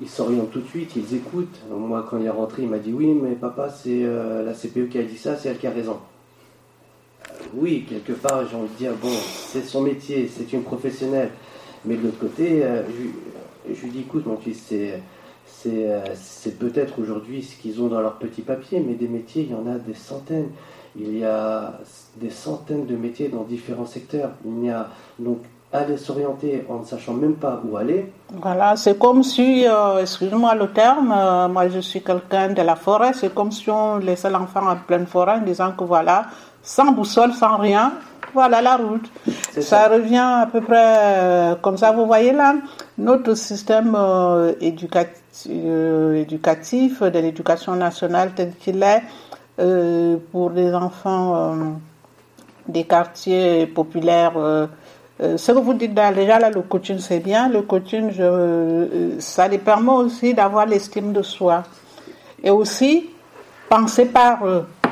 [0.00, 1.60] ils s'orientent tout de suite, ils écoutent.
[1.70, 4.98] moi, quand il est rentré, il m'a dit Oui, mais papa, c'est la CPE qui
[4.98, 5.98] a dit ça, c'est elle qui a raison.
[7.54, 11.30] oui, quelque part, j'ai envie de dire Bon, c'est son métier, c'est une professionnelle.
[11.84, 15.00] Mais de l'autre côté, je, je, lui dis Écoute, mon fils, c'est.
[16.58, 19.66] Peut-être aujourd'hui ce qu'ils ont dans leur petit papier, mais des métiers, il y en
[19.66, 20.50] a des centaines.
[20.98, 21.78] Il y a
[22.16, 24.30] des centaines de métiers dans différents secteurs.
[24.46, 25.38] Il y a donc
[25.78, 28.12] aller s'orienter en ne sachant même pas où aller.
[28.42, 32.76] Voilà, c'est comme si, euh, excusez-moi le terme, euh, moi je suis quelqu'un de la
[32.76, 36.26] forêt, c'est comme si on laissait l'enfant en pleine forêt en disant que voilà,
[36.62, 37.92] sans boussole, sans rien,
[38.34, 39.10] voilà la route.
[39.60, 41.92] Ça, revient à peu près euh, comme ça.
[41.92, 42.54] Vous voyez là,
[42.98, 43.96] notre système
[44.60, 49.02] éducatif, éducatif de l'éducation nationale tel qu'il est,
[49.58, 51.54] euh, pour les enfants euh,
[52.68, 54.34] des quartiers populaires.
[55.20, 57.48] Euh, ce que vous dites déjà là, le coaching c'est bien.
[57.48, 61.62] Le coaching, je, ça les permet aussi d'avoir l'estime de soi
[62.42, 63.10] et aussi
[63.68, 64.40] penser par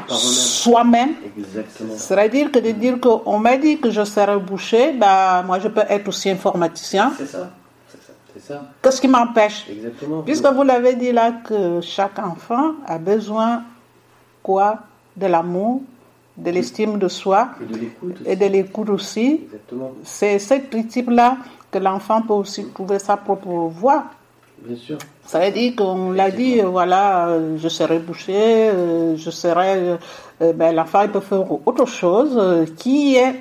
[0.09, 1.15] soi-même.
[1.97, 5.83] C'est-à-dire que de dire qu'on m'a dit que je serais boucher, bah, moi je peux
[5.89, 7.13] être aussi informaticien.
[7.17, 7.51] C'est ça.
[8.41, 8.63] ça.
[8.83, 9.67] Qu'est-ce qui m'empêche?
[10.25, 13.63] Puisque vous l'avez dit là que chaque enfant a besoin
[14.43, 14.79] quoi?
[15.17, 15.83] De l'amour,
[16.37, 17.51] de l'estime de soi
[18.27, 19.41] et de l'écoute aussi.
[20.03, 21.39] C'est ce principe-là
[21.71, 24.05] que l'enfant peut aussi trouver sa propre voie.
[24.59, 24.99] Bien sûr.
[25.27, 28.71] Ça veut dire qu'on l'a dit, voilà, je serai bouché,
[29.17, 29.97] je serai.
[30.41, 33.41] ben, l'enfant, il peut faire autre chose qui est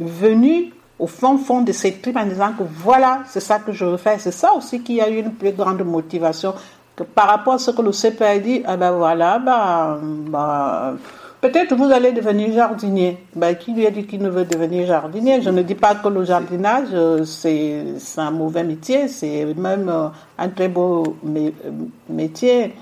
[0.00, 3.84] venu au fond, fond de ses tripes en disant que voilà, c'est ça que je
[3.84, 4.20] veux faire.
[4.20, 6.54] C'est ça aussi qui a eu une plus grande motivation
[6.96, 10.94] que par rapport à ce que le CP a dit, ah ben voilà, bah, bah
[11.40, 13.18] peut-être vous allez devenir jardinier.
[13.34, 15.42] Ben, qui lui a dit qu'il ne veut devenir jardinier?
[15.42, 17.84] Je ne dis pas que le jardinage, euh, c'est
[18.16, 21.16] un mauvais métier, c'est même euh, un très beau
[22.08, 22.74] métier.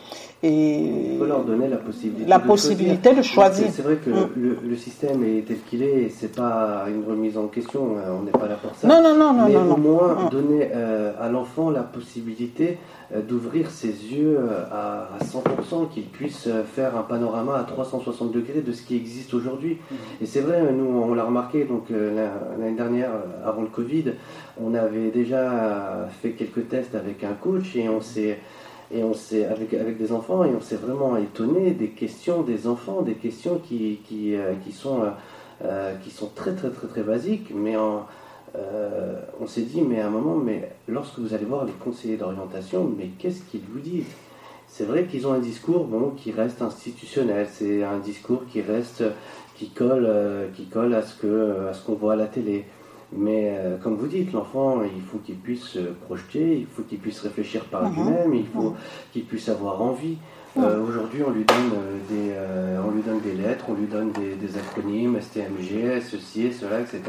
[0.43, 3.17] Il faut leur donner la possibilité, la de, possibilité choisir.
[3.17, 3.67] de choisir.
[3.73, 4.59] C'est vrai que mm.
[4.69, 8.23] le, système est tel qu'il est, et c'est pas une remise en question, hein, on
[8.23, 8.87] n'est pas là pour ça.
[8.87, 10.29] Non, non, non, Mais non, au moins mm.
[10.31, 12.79] donner euh, à l'enfant la possibilité
[13.15, 18.61] euh, d'ouvrir ses yeux euh, à, 100%, qu'il puisse faire un panorama à 360 degrés
[18.61, 19.79] de ce qui existe aujourd'hui.
[19.91, 19.95] Mm.
[20.21, 23.11] Et c'est vrai, nous on l'a remarqué, donc l'année dernière,
[23.43, 24.13] avant le Covid,
[24.63, 28.39] on avait déjà fait quelques tests avec un coach et on s'est
[28.93, 32.67] et on s'est avec, avec des enfants et on s'est vraiment étonné des questions des
[32.67, 35.11] enfants, des questions qui, qui, euh, qui sont, euh,
[35.65, 40.11] euh, qui sont très très très très basiques, mais on s'est dit mais à un
[40.11, 44.15] moment, mais lorsque vous allez voir les conseillers d'orientation, mais qu'est-ce qu'ils vous disent?
[44.69, 49.05] C'est vrai qu'ils ont un discours bon, qui reste institutionnel, c'est un discours qui reste
[49.57, 50.11] qui colle,
[50.55, 52.65] qui colle à ce que à ce qu'on voit à la télé.
[53.13, 56.99] Mais euh, comme vous dites, l'enfant, il faut qu'il puisse se projeter, il faut qu'il
[56.99, 57.95] puisse réfléchir par mhm.
[57.95, 58.75] lui-même, il faut
[59.13, 60.17] qu'il puisse avoir envie.
[60.59, 64.11] Euh, aujourd'hui, on, lui donne euh, des, on lui donne des lettres, on lui donne
[64.13, 67.03] des, acronymes, STMG, ceci et cela, etc.,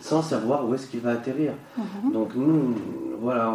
[0.00, 1.52] sans savoir où est-ce qu'il va atterrir.
[1.76, 2.12] Mhm.
[2.12, 2.74] Donc nous,
[3.20, 3.54] voilà,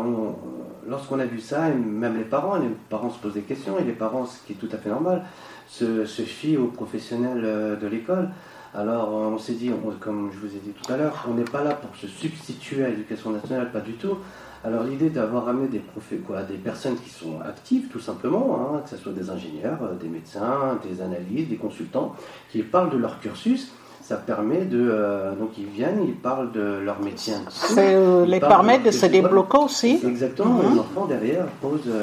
[0.88, 3.92] lorsqu'on a vu ça, même les parents, les parents se posent des questions, et les
[3.92, 5.26] parents, ce qui est tout à fait normal,
[5.68, 8.30] se, se fient aux professionnels de l'école.
[8.76, 11.64] Alors on s'est dit, comme je vous ai dit tout à l'heure, on n'est pas
[11.64, 14.18] là pour se substituer à l'éducation nationale, pas du tout.
[14.64, 15.82] Alors l'idée d'avoir amené des,
[16.28, 19.96] quoi, des personnes qui sont actives tout simplement, hein, que ce soit des ingénieurs, euh,
[19.96, 22.14] des médecins, des analystes, des consultants,
[22.52, 24.90] qui parlent de leur cursus, ça permet de...
[24.92, 27.36] Euh, donc ils viennent, ils parlent de leur métier.
[27.50, 30.02] Ça euh, les permet de, se débloquer aussi.
[30.06, 30.74] Exactement, mhm.
[30.74, 31.94] les enfants derrière posent...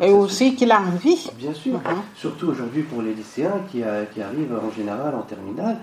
[0.00, 1.30] Et aussi qu'il a envie.
[1.36, 1.80] Bien sûr, mhm.
[2.14, 3.82] surtout aujourd'hui pour les lycéens qui,
[4.14, 5.76] qui arrivent en général en terminale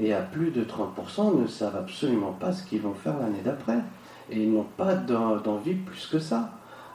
[0.00, 3.78] et à plus de 30% ne savent absolument pas ce qu'ils vont faire l'année d'après.
[4.30, 6.52] Et ils n'ont pas d'envie plus que ça.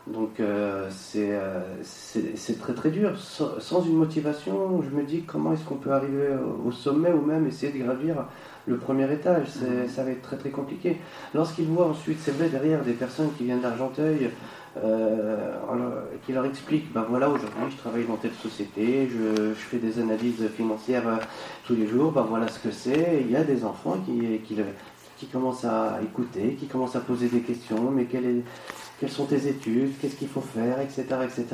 [0.08, 3.18] Donc euh, euh, c'est très très dur.
[3.20, 6.30] Sans, une motivation, je me dis comment est-ce qu'on peut arriver
[6.65, 8.26] au sommet ou même essayer de gravir
[8.68, 9.48] le premier étage.
[9.88, 10.98] Ça va être très très compliqué.
[11.34, 14.30] Lorsqu'ils voient ensuite, c'est vrai, derrière des personnes qui viennent d'Argenteuil,
[14.84, 15.56] euh,
[16.26, 20.48] qui leur explique, ben voilà, aujourd'hui je travaille dans telle société, je, fais des analyses
[20.56, 21.18] financières euh,
[21.66, 23.20] tous les jours, ben voilà ce que c'est.
[23.22, 24.58] Il y a des enfants qui, qui,
[25.18, 28.44] qui commencent à écouter, qui commencent à poser des questions, mais quelle est,
[29.00, 31.46] quelles sont tes études, qu'est-ce qu'il faut faire, etc., etc.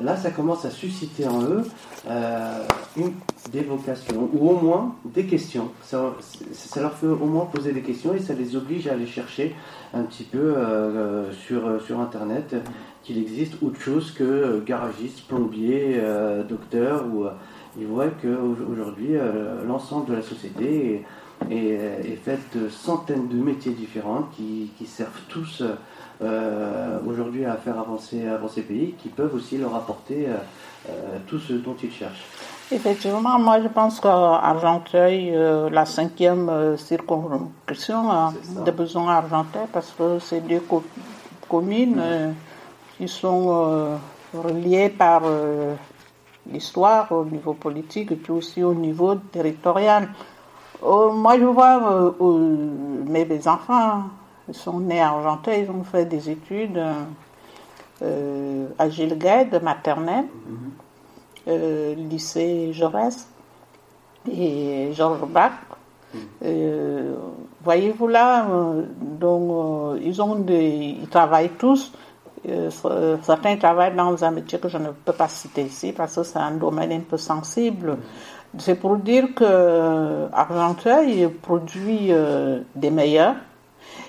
[0.00, 1.64] Là, ça commence à susciter en eux
[2.08, 3.12] euh, une,
[3.50, 5.70] des vocations, ou au moins des questions.
[5.82, 6.14] Ça,
[6.52, 9.54] ça, leur fait au moins poser des questions et ça les oblige à aller chercher
[9.94, 12.56] un petit peu euh, euh, sur, sur Internet
[13.02, 16.00] qu'il existe autre chose que garagiste, plombier,
[16.48, 17.24] docteur, ou
[17.76, 19.16] ils voient qu'aujourd'hui,
[19.66, 21.02] l'ensemble de la société
[21.50, 25.64] est, faite de centaines de métiers différents qui servent tous
[26.22, 30.34] euh, aujourd'hui à faire avancer, avancer pays qui peuvent aussi leur apporter euh,
[30.88, 32.24] euh, tout ce dont ils cherchent.
[32.70, 35.36] Effectivement, moi je pense qu'Argenteuil,
[35.70, 38.32] la cinquième circonscription a
[38.64, 40.62] des besoins Argenteuil parce que c'est deux
[41.48, 42.34] communes
[42.96, 43.98] qui sont
[44.32, 45.22] reliées par
[46.50, 50.08] l'histoire au niveau politique et puis aussi au niveau territorial.
[50.82, 52.14] moi je vois
[53.06, 54.04] mes enfants
[54.48, 56.80] ils sont nés à Argenteuil, ils ont fait des études
[58.02, 60.70] euh, à Gilguet, maternelle, mhm.
[61.48, 63.28] euh, lycée Jaurès
[64.28, 65.52] et Georges Bach.
[66.12, 66.20] Mhm.
[66.44, 67.14] Euh,
[67.62, 68.46] voyez-vous là,
[69.00, 71.92] donc ils ont des, ils travaillent tous.
[73.22, 76.40] certains travaillent dans un métier que je ne peux pas citer ici parce que c'est
[76.40, 77.98] un domaine un peu sensible.
[78.58, 82.10] C'est pour dire que Argenteuil produit
[82.74, 83.36] des meilleurs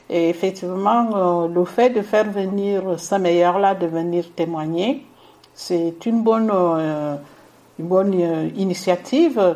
[0.10, 5.06] et effectivement, euh, le fait de faire venir sa meilleure-là, de venir témoigner,
[5.54, 7.16] c'est une bonne, euh,
[7.80, 9.56] une bonne euh, initiative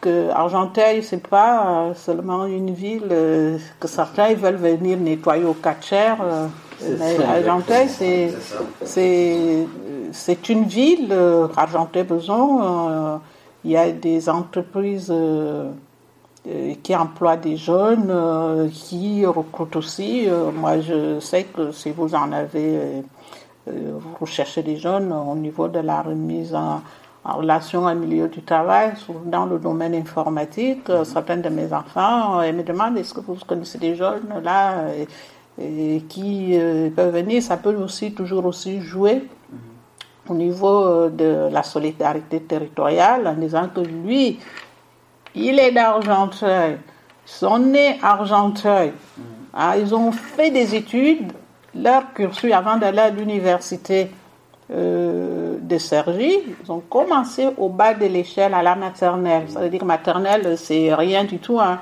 [0.00, 3.08] que Argenteuil, c'est pas seulement une ville
[3.80, 6.14] que certains veulent venir nettoyer au catcher.
[7.26, 7.88] Argenteuil,
[8.84, 11.14] c'est, une ville,
[11.56, 13.20] Argenteuil-Beson,
[13.64, 15.10] il y a des entreprises
[16.82, 20.28] qui emploie des jeunes, euh, qui recrutent aussi.
[20.28, 23.02] Euh, moi, je sais que si vous en avez
[24.20, 26.82] rechercher des jeunes au niveau de la remise en,
[27.24, 28.92] relation au milieu du travail,
[29.24, 30.90] dans le domaine informatique.
[31.04, 34.84] Certains de mes enfants me demandent est-ce que vous connaissez des jeunes là
[36.10, 36.58] qui
[36.94, 37.42] peuvent venir?
[37.42, 39.26] Ça peut aussi toujours aussi jouer
[40.28, 44.38] au niveau de la solidarité territoriale en disant que lui,
[45.34, 46.78] il est d'Argenteuil,
[47.24, 48.92] son nés Argenteuil.
[49.52, 51.32] Ah, ils ont fait des études,
[51.74, 54.10] leur cursus avant d'aller à l'université
[54.70, 59.44] euh, de Sergi, ils ont commencé au bas de l'échelle à la maternelle.
[59.48, 61.60] Ça veut dire maternelle, c'est rien du tout.
[61.60, 61.80] Hein.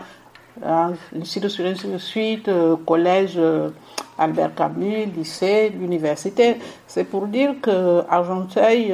[0.60, 3.70] De suite euh, collège euh,
[4.18, 6.56] Albert Camus, lycée, l'université.
[6.86, 8.92] C'est pour dire que Argenteuil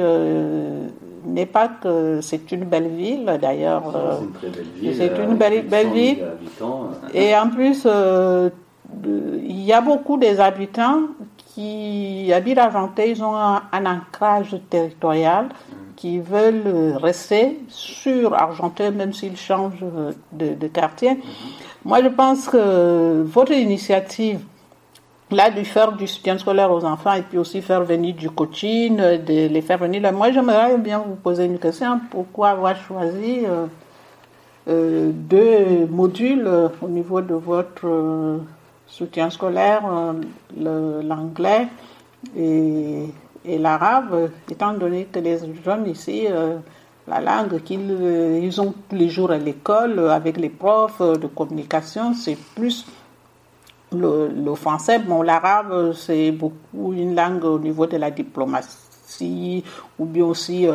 [1.25, 3.83] n'est pas que c'est une belle ville, d'ailleurs.
[4.81, 6.25] C'est une, belle, belle ville.
[7.13, 7.87] Et en plus,
[9.05, 11.01] il y a beaucoup des habitants
[11.53, 12.71] qui habitent à
[13.05, 15.49] ils ont un, ancrage territorial,
[15.95, 19.83] qui veulent rester sur Argenteuil, même s'ils changent
[20.31, 21.19] de, quartier.
[21.83, 24.39] Moi, je pense que votre initiative,
[25.31, 28.97] là, de faire du soutien scolaire aux enfants et puis aussi faire venir du coaching,
[28.97, 30.11] de les faire venir.
[30.13, 31.99] Moi, j'aimerais bien vous poser une question.
[32.09, 33.65] Pourquoi avoir choisi euh,
[34.67, 38.39] euh, deux modules euh, au niveau de votre
[38.89, 41.67] soutien scolaire, euh, l'anglais
[42.35, 43.07] et,
[43.45, 46.57] l'arabe, étant donné que les jeunes ici, euh,
[47.07, 51.27] la langue qu'ils euh, ils ont tous les jours à l'école avec les profs de
[51.27, 52.85] communication, c'est plus
[53.91, 54.99] le, français.
[54.99, 59.63] Bon, l'arabe, c'est beaucoup une langue au niveau de la diplomatie
[59.97, 60.67] ou bien aussi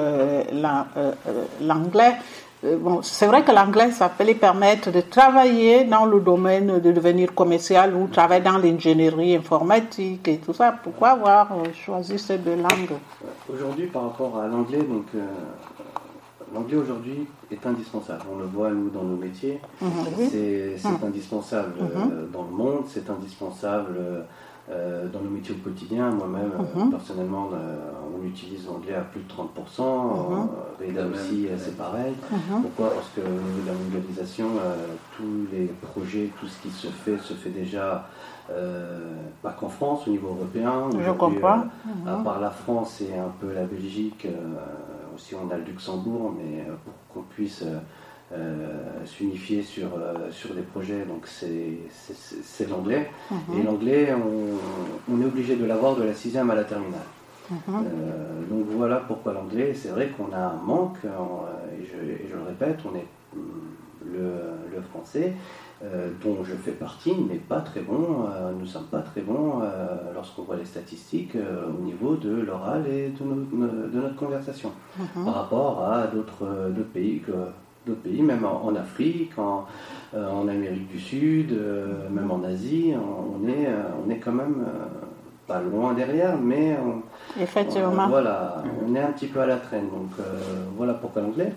[1.61, 2.14] l'anglais.
[2.64, 6.81] Euh, bon, c'est vrai que l'anglais, ça peut les permettre de travailler dans le domaine
[6.81, 10.74] de devenir commercial ou travailler dans l'ingénierie informatique et tout ça.
[10.83, 12.98] Pourquoi avoir euh, choisi ces deux langues?
[13.53, 15.27] Aujourd'hui, par rapport à l'anglais, donc euh,
[16.54, 18.22] l'anglais aujourd'hui est indispensable.
[18.32, 19.60] On le voit nous dans nos métiers.
[19.82, 19.90] Mhm.
[20.30, 21.08] c'est mhm.
[21.08, 22.30] indispensable mhm.
[22.32, 23.98] dans le monde, c'est indispensable
[24.70, 27.76] euh, dans nos métiers au quotidien, moi-même, euh, personnellement, euh,
[28.16, 29.82] on utilise l'anglais à plus de 30%.
[29.82, 30.48] Mm
[31.14, 32.14] aussi, c'est pareil.
[32.62, 32.94] Pourquoi?
[32.94, 34.46] Parce que la mondialisation,
[35.16, 38.06] tous les projets, tout ce qui se fait, se fait déjà
[39.42, 40.90] pas qu'en France, au niveau européen.
[40.98, 41.64] Je comprends.
[42.06, 44.26] À part la France et un peu la Belgique,
[45.14, 47.64] aussi on a le Luxembourg, mais pour qu'on puisse
[48.33, 53.09] euh, s'unifier sur, euh, sur des projets, donc c'est l'anglais.
[53.31, 53.61] Mhm.
[53.61, 54.09] Et l'anglais,
[55.09, 57.00] on, est obligé de l'avoir de la sixième à la terminale.
[57.50, 57.59] Mhm.
[57.68, 62.79] Euh, donc voilà pourquoi l'anglais, c'est vrai qu'on a un manque, et, je, le répète,
[62.90, 63.07] on est
[64.11, 65.35] le, français,
[66.22, 68.26] dont je fais partie, n'est pas très bon.
[68.54, 69.60] nous ne sommes pas très bons
[70.14, 75.24] lorsqu'on voit les statistiques au niveau de l'oral et de, de, notre conversation mhm.
[75.24, 76.46] par rapport à d'autres
[76.92, 77.32] pays que
[77.86, 83.46] d'autres pays, même en, Afrique, euh, en, Amérique du Sud, euh, même en Asie, on,
[83.48, 84.64] est, euh, on est quand même
[85.46, 87.02] pas loin derrière, mais on,
[87.40, 88.08] Effectivement.
[88.08, 89.88] voilà, on est un petit peu à la traîne.
[89.90, 90.10] Donc
[90.76, 91.52] voilà pourquoi l'anglais.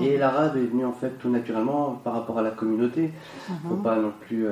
[0.00, 3.12] Et l'arabe est venu en fait tout naturellement par rapport à la communauté.
[3.48, 3.82] Il ne faut mhm.
[3.82, 4.46] pas non plus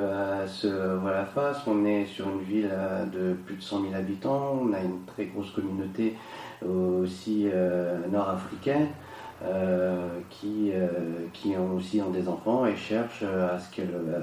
[0.46, 1.58] se voir la face.
[1.66, 2.70] On est sur une ville
[3.12, 4.58] de plus de 100 000 habitants.
[4.62, 6.16] On a une très grosse communauté
[6.62, 7.46] aussi
[8.12, 8.88] nord-africaine.
[9.42, 10.88] Euh, qui, euh,
[11.32, 13.80] qui ont aussi ont des enfants et cherchent à ce que,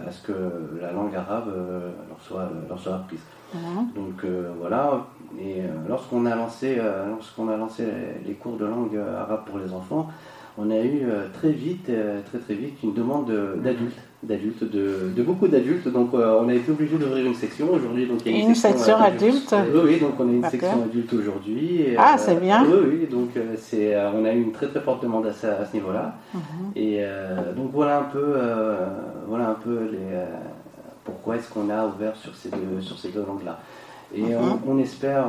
[0.08, 0.32] à ce que
[0.80, 3.22] la langue arabe euh, leur, soit, leur soit apprise.
[3.52, 3.94] Mhm.
[3.96, 4.26] Donc
[4.60, 5.08] voilà,
[5.40, 7.86] et lorsqu'on a lancé, lorsqu'on a lancé
[8.26, 10.10] les, cours de langue arabe pour les enfants,
[10.58, 11.92] on a eu très vite,
[12.26, 13.32] très très vite, une demande
[13.64, 15.88] d'adultes d'adultes, de, beaucoup d'adultes.
[15.88, 18.08] Donc euh, on a été obligé d'ouvrir une section aujourd'hui.
[18.08, 19.54] Donc il y a une, section, adulte.
[19.74, 21.96] Oui, oui, donc on a une section adulte aujourd'hui.
[21.98, 22.66] Ah, euh, c'est bien.
[22.66, 25.74] Oui, oui, donc euh, c'est, on a eu une très très forte demande à, ce
[25.74, 26.16] niveau-là.
[26.34, 26.42] Mhm.
[26.76, 27.02] Et
[27.56, 28.36] donc voilà un peu,
[29.28, 30.18] voilà un peu les,
[31.04, 33.60] pourquoi est-ce qu'on a ouvert sur ces deux, sur ces deux langues-là.
[34.16, 34.60] Et mhm.
[34.66, 35.26] on, espère,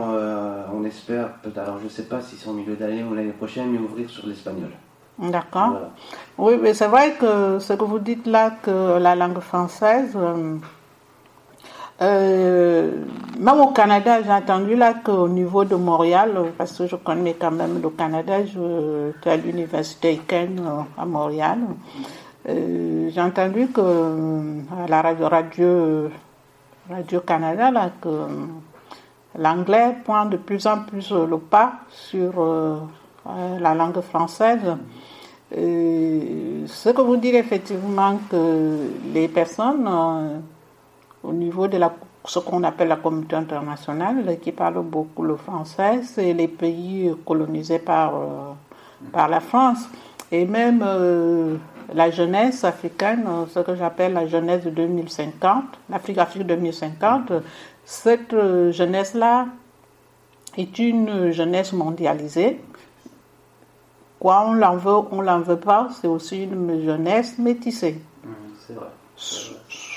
[0.73, 3.79] on espère, alors je sais pas si c'est en milieu d'année ou l'année prochaine, mais
[3.79, 4.71] ouvrir sur l'espagnol.
[5.19, 5.91] D'accord.
[6.39, 10.57] Oui, mais c'est vrai que ce que vous dites là, que la langue française, euh,
[12.01, 12.93] euh,
[13.37, 17.51] même au Canada, j'ai entendu là qu'au niveau de Montréal, parce que je connais quand
[17.51, 21.59] même le Canada, je suis à l'université Ken euh, à Montréal,
[22.47, 23.81] j'ai entendu que
[24.85, 26.09] à la radio, radio,
[26.89, 28.09] radio Canada, là, que
[29.37, 32.89] l'anglais prend de plus en plus le pas sur
[33.27, 34.77] la langue française.
[35.51, 40.39] Ce que vous dites effectivement que les personnes euh,
[41.23, 41.95] au niveau de la
[42.25, 47.79] ce qu'on appelle la communauté internationale, qui parle beaucoup le français, c'est les pays colonisés
[47.79, 48.53] par, euh,
[49.11, 49.89] par la France.
[50.31, 51.57] Et même euh,
[51.95, 57.33] la jeunesse africaine, ce que j'appelle la jeunesse de 2050, l'Afrique Afrique 2050,
[57.87, 58.37] cette
[58.73, 59.47] jeunesse-là
[60.59, 62.61] est une jeunesse mondialisée.
[64.21, 68.01] Quoi, on l'en veut, on l'en veut pas, c'est aussi une jeunesse métissée.
[68.25, 68.29] Mmh,
[68.67, 68.89] c'est vrai.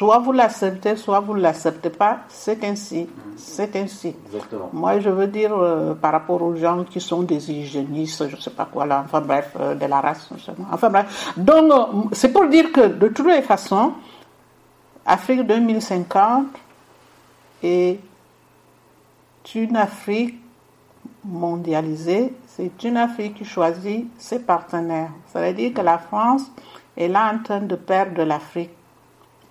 [0.02, 3.08] Soit vous l'acceptez, soit vous ne l'acceptez pas, c'est ainsi.
[3.36, 4.16] C'est ainsi.
[4.28, 4.70] Exactement.
[4.74, 8.42] Moi, je veux dire, euh, par rapport aux gens qui sont des hygiénistes, je ne
[8.42, 10.28] sais pas quoi là, enfin bref, euh, de la race,
[10.72, 11.34] enfin bref.
[11.38, 13.94] Donc, euh, c'est pour dire que de toutes les façons,
[15.06, 16.48] Afrique 2050
[17.62, 18.00] est
[19.54, 20.40] une Afrique
[21.24, 25.10] mondialisée, c'est une Afrique qui choisit ses partenaires.
[25.34, 26.44] Ça veut dire que la France
[26.96, 28.70] est là en train de perdre l'Afrique.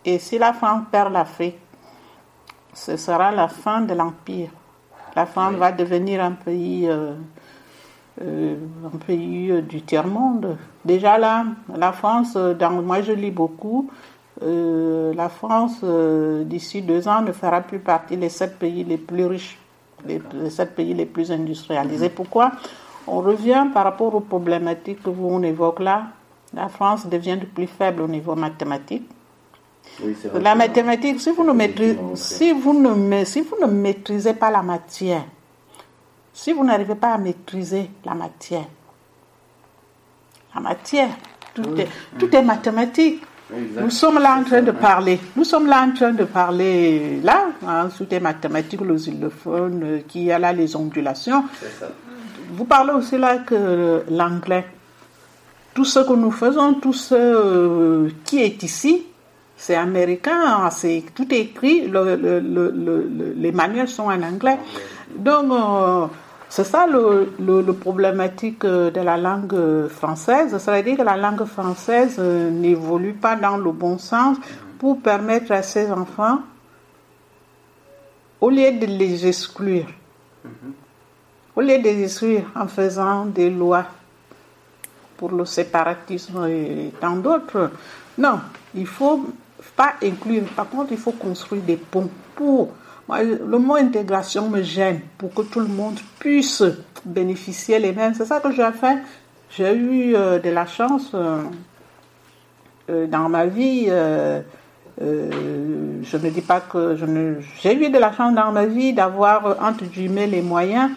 [0.05, 1.59] Et si la France perd l'Afrique,
[2.73, 4.51] ce sera la fin de l'Empire.
[5.17, 7.15] La France va devenir un pays, euh,
[8.23, 8.55] euh,
[8.85, 10.57] un pays euh, du tiers-monde.
[10.85, 11.47] Déjà là,
[11.77, 13.91] la France, dans, moi je lis beaucoup,
[14.41, 15.85] la France,
[16.45, 19.59] d'ici deux ans, ne fera plus partie des sept pays les plus riches,
[20.07, 22.09] les, les sept pays les plus industrialisés.
[22.09, 22.53] Pourquoi?
[23.13, 26.09] On revient par rapport aux problématiques que vous on évoque là.
[26.55, 29.09] La France devient de plus faible au niveau mathématique
[30.35, 34.63] la mathématique, si vous, ne maîtrisez, si, vous ne, si vous ne maîtrisez pas la
[34.63, 35.25] matière,
[36.33, 38.67] si vous n'arrivez pas à maîtriser la matière,
[40.55, 41.11] la matière,
[41.55, 41.89] tout, est,
[42.19, 43.23] tout est mathématique.
[43.53, 45.19] Nous sommes là en train de parler.
[45.35, 49.99] Nous sommes là en train de parler là, hein, tout est mathématique, le xylophone, euh,
[50.07, 51.45] qui a là les ondulations.
[52.53, 54.67] Vous parlez aussi là que l'anglais.
[55.75, 59.07] Tout ce que nous faisons, tout ce euh, qui est ici,
[59.57, 64.59] c'est américain, c'est tout est écrit, les manuels sont en anglais.
[65.15, 66.07] Donc, euh,
[66.49, 70.59] c'est ça le, problématique euh, de la langue française.
[70.59, 74.39] Ça veut dire que la langue française n'évolue pas dans le bon sens
[74.81, 76.39] pour permettre à ces enfants,
[78.41, 79.87] au lieu de les exclure,
[81.61, 83.85] au lieu exclure en faisant des lois
[85.19, 87.71] pour le séparatisme et tant d'autres,
[88.17, 88.41] non,
[88.75, 89.27] il faut
[89.77, 90.45] pas inclure.
[90.57, 92.71] Par contre, il faut construire des ponts pour.
[93.11, 96.63] le mot intégration me gêne pour que tout le monde puisse
[97.05, 98.15] bénéficier les mêmes.
[98.15, 98.99] C'est ça que j'ai fait.
[99.51, 101.43] J'ai eu euh, de la chance euh,
[102.89, 103.87] euh, dans ma vie.
[104.99, 107.35] je ne dis pas que je ne.
[107.61, 110.91] J'ai eu de la chance dans ma vie d'avoir entre guillemets les moyens.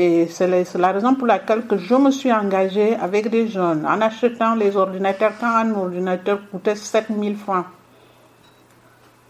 [0.00, 4.00] Et c'est la, raison pour laquelle que je me suis engagée avec des jeunes en
[4.00, 5.32] achetant les ordinateurs.
[5.40, 7.64] Quand un ordinateur coûtait 7000 francs,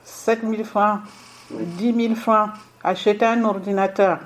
[0.05, 1.01] 7 000 francs,
[1.51, 2.51] 10 000 francs,
[2.85, 4.19] acheter un ordinateur,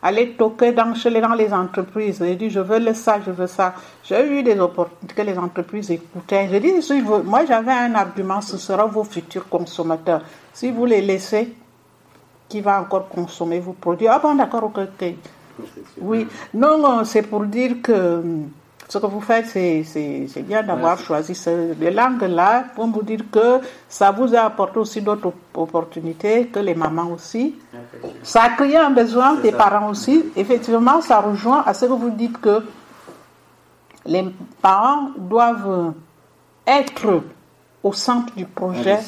[0.00, 0.94] aller toquer dans,
[1.34, 3.74] les, entreprises et dire je veux ça, je veux ça.
[4.04, 6.48] J'ai eu des opportunités que les entreprises écoutaient.
[6.52, 10.22] Je dis, moi j'avais un argument, ce sera vos futurs consommateurs.
[10.52, 11.52] Si vous les laissez,
[12.48, 15.14] qui va encore consommer vos produits Ah bon, d'accord, ok, ok.
[16.00, 18.22] Oui, non, c'est pour dire que
[18.88, 24.10] ce que vous faites, c'est bien d'avoir choisi ces langues-là pour vous dire que ça
[24.10, 27.54] vous a apporté aussi d'autres opportunités que les mamans aussi.
[28.22, 30.24] Ça a créé un besoin des parents aussi.
[30.34, 32.64] Effectivement, ça rejoint à ce que vous dites que
[34.06, 34.24] les
[34.60, 35.92] parents doivent
[36.66, 37.22] être
[37.82, 38.98] au centre du projet,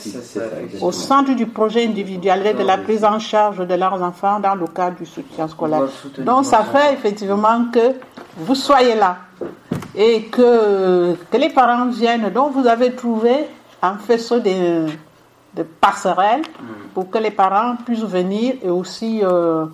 [0.80, 4.66] au centre du projet individuel de la prise en charge de leurs enfants dans le
[4.66, 5.82] cadre du soutien scolaire.
[6.18, 7.94] Donc ça fait effectivement que
[8.36, 9.18] vous soyez là
[9.94, 12.30] et que, que les parents viennent.
[12.30, 13.46] Donc vous avez trouvé
[13.82, 14.86] un faisceau de,
[15.54, 16.88] de passerelles mm.
[16.94, 19.66] pour que les parents puissent venir et aussi euh,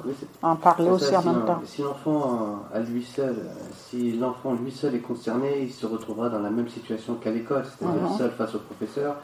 [0.42, 1.60] en parler aussi en même temps.
[1.64, 3.36] Si l'enfant à lui seul,
[3.88, 7.64] si l'enfant lui seul est concerné, il se retrouvera dans la même situation qu'à l'école,
[7.64, 8.18] c'est-à-dire mm-hmm.
[8.18, 9.16] seul face au professeur,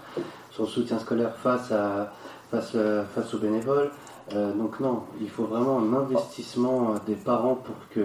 [0.51, 2.13] son soutien scolaire face, à,
[2.51, 3.91] face, euh, face aux bénévoles.
[4.33, 8.01] Euh, donc non, il faut vraiment un investissement des parents pour que,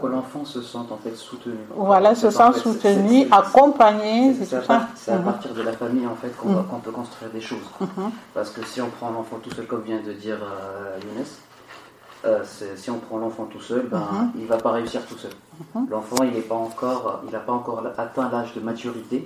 [0.00, 1.56] que l'enfant se sente en fait soutenu.
[1.76, 4.34] Voilà, se sent soutenu, accompagné.
[4.34, 5.24] C'est à, mhm.
[5.24, 6.80] partir de la famille en fait qu'on mhm.
[6.82, 7.68] peut construire des choses.
[7.80, 8.10] Mhm.
[8.32, 11.26] Parce que si on prend l'enfant tout seul, comme vient de dire euh, Younes,
[12.24, 12.42] euh,
[12.76, 15.32] si on prend l'enfant tout seul, ben, il ne va pas réussir tout seul.
[15.90, 19.22] L'enfant, il n'a pas encore, il pas encore atteint l'âge de maturité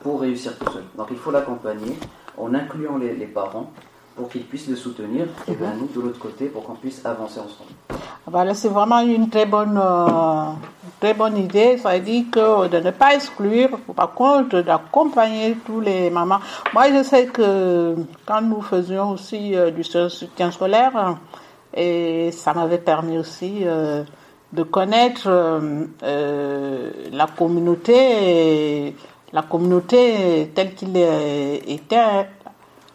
[0.00, 0.84] pour réussir tout seul.
[0.96, 1.98] Donc il faut l'accompagner
[2.38, 3.72] en incluant les, les parents
[4.16, 7.40] pour qu'ils puissent le soutenir, et bien nous de l'autre côté pour qu'on puisse avancer
[7.40, 7.70] ensemble.
[7.90, 10.52] Ah bah c'est vraiment une très bonne, euh,
[11.00, 11.78] très bonne idée.
[11.78, 16.40] Ça veut dire que de ne pas exclure, par contre, d'accompagner tous les mamans.
[16.74, 17.96] Moi, je sais que
[18.26, 21.16] quand nous faisions aussi euh, du soutien scolaire,
[21.74, 24.02] et ça m'avait permis aussi euh,
[24.52, 28.94] de connaître euh, la communauté,
[29.32, 32.26] la communauté telle qu'il était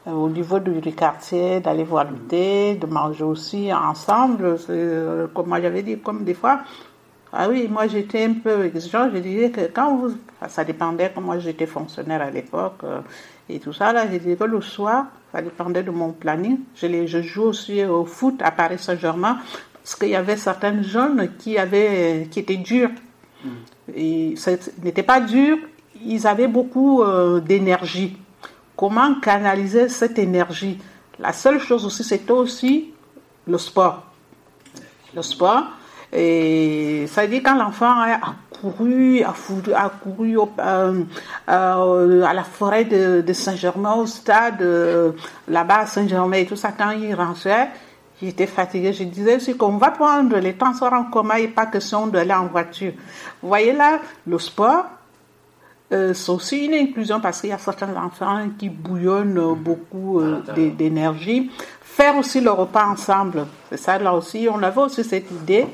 [0.07, 4.57] au niveau du, quartier, d'aller voir le thé, de manger aussi ensemble.
[5.33, 6.61] Comme moi j'avais dit, comme des fois,
[7.37, 9.09] ah oui, moi j'étais un peu exigeant.
[9.13, 10.15] Je disais que quand vous.
[10.47, 12.99] Ça dépendait, quand moi j'étais fonctionnaire à l'époque euh,
[13.49, 16.59] et tout ça, là, je disais que le soir, ça dépendait de mon planning.
[16.75, 19.39] Je, les, je joue aussi au foot à Paris Saint-Germain
[19.73, 22.91] parce qu'il y avait certaines jeunes qui, avaient, qui étaient dures.
[23.43, 23.49] Mm.
[23.95, 24.51] Et ce
[24.83, 25.57] n'était pas dur,
[26.03, 28.17] ils avaient beaucoup euh, d'énergie.
[28.75, 30.79] Comment canaliser cette énergie?
[31.19, 32.93] La seule chose aussi, c'était aussi
[33.47, 34.03] le sport.
[35.15, 35.63] Le sport
[36.15, 39.33] et ça dit quand l'enfant a couru, a,
[39.75, 41.03] a couru euh,
[41.49, 45.11] euh, à la forêt de, Saint-Germain, au stade, euh,
[45.47, 47.69] là-bas à Saint-Germain et tout ça, quand il rentrait,
[48.21, 48.93] J'étais fatiguée.
[48.93, 52.47] Je disais aussi qu'on va prendre les transports en commun et pas question d'aller en
[52.47, 52.93] voiture.
[53.41, 54.85] Vous voyez là, le sport,
[55.91, 60.21] c'est aussi une inclusion parce qu'il y a certains enfants qui bouillonnent beaucoup
[60.55, 61.51] d'énergie.
[61.81, 63.45] Faire aussi le repas ensemble.
[63.69, 64.47] C'est ça là aussi.
[64.51, 65.67] On avait aussi cette idée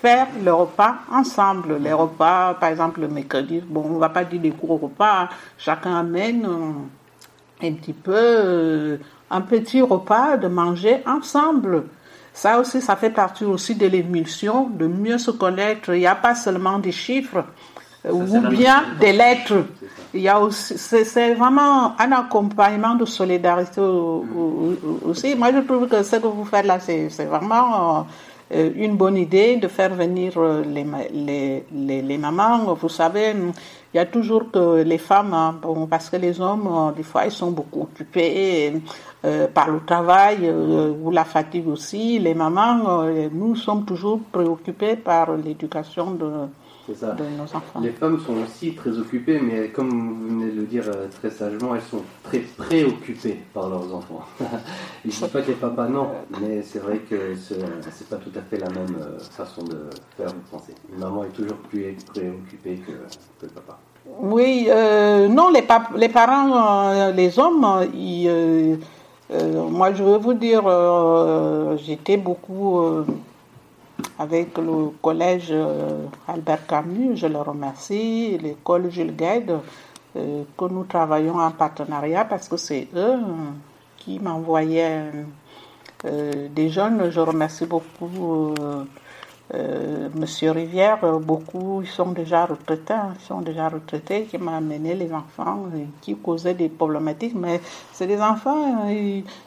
[0.00, 1.78] faire le repas ensemble.
[1.78, 5.28] Les repas, par exemple, le mercredi, bon, on va pas dire des gros repas, hein.
[5.56, 8.96] chacun amène euh, un petit peu, euh,
[9.30, 11.84] un petit repas de manger ensemble.
[12.32, 15.92] Ça aussi, ça fait partie aussi de l'émulsion, de mieux se connaître.
[15.92, 17.44] Il n'y a pas seulement des chiffres
[18.04, 19.64] ou bien des lettres.
[20.14, 25.34] Il y a aussi, c'est vraiment un accompagnement de solidarité aussi.
[25.34, 28.06] Moi, je trouve que ce que vous faites là, c'est vraiment
[28.50, 32.72] euh, une bonne idée de faire venir euh, les, les, les, les, mamans.
[32.72, 33.34] Vous savez,
[33.92, 37.02] il y a toujours que les femmes, hein, bon, parce que les hommes, euh, des
[37.02, 38.72] fois, ils sont beaucoup occupés
[39.52, 42.20] par le travail ou la fatigue aussi.
[42.20, 46.30] Les mamans, nous sommes toujours préoccupés par l'éducation de,
[46.94, 47.16] ça.
[47.80, 51.30] Les femmes sont aussi très occupées, mais comme vous venez de le dire euh, très
[51.30, 54.22] sagement, elles sont très préoccupées par leurs enfants.
[54.40, 54.44] Je
[55.08, 56.08] ne dis pas que les papas non,
[56.40, 59.90] mais c'est vrai que ce n'est pas tout à fait la même euh, façon de
[60.16, 60.74] faire ou de penser.
[60.92, 62.92] Une maman est toujours plus préoccupée que,
[63.42, 63.78] le papa.
[64.20, 65.64] Oui, euh, non, les,
[65.96, 67.60] les parents, les hommes,
[69.70, 70.62] moi je veux vous dire,
[71.84, 73.04] j'étais beaucoup
[74.18, 79.58] avec le collège euh, Albert Camus, je le remercie, l'école Jules Guide,
[80.16, 83.18] euh, que nous travaillons en partenariat parce que c'est eux
[83.96, 85.10] qui m'envoyaient
[86.04, 87.10] euh, des jeunes.
[87.10, 88.54] Je remercie beaucoup
[89.54, 94.36] euh, Monsieur Rivière, euh, beaucoup, ils sont déjà retraités, hein, ils sont déjà retraités, qui
[94.36, 98.86] m'a amené les enfants euh, qui causaient des problématiques, mais c'est des enfants,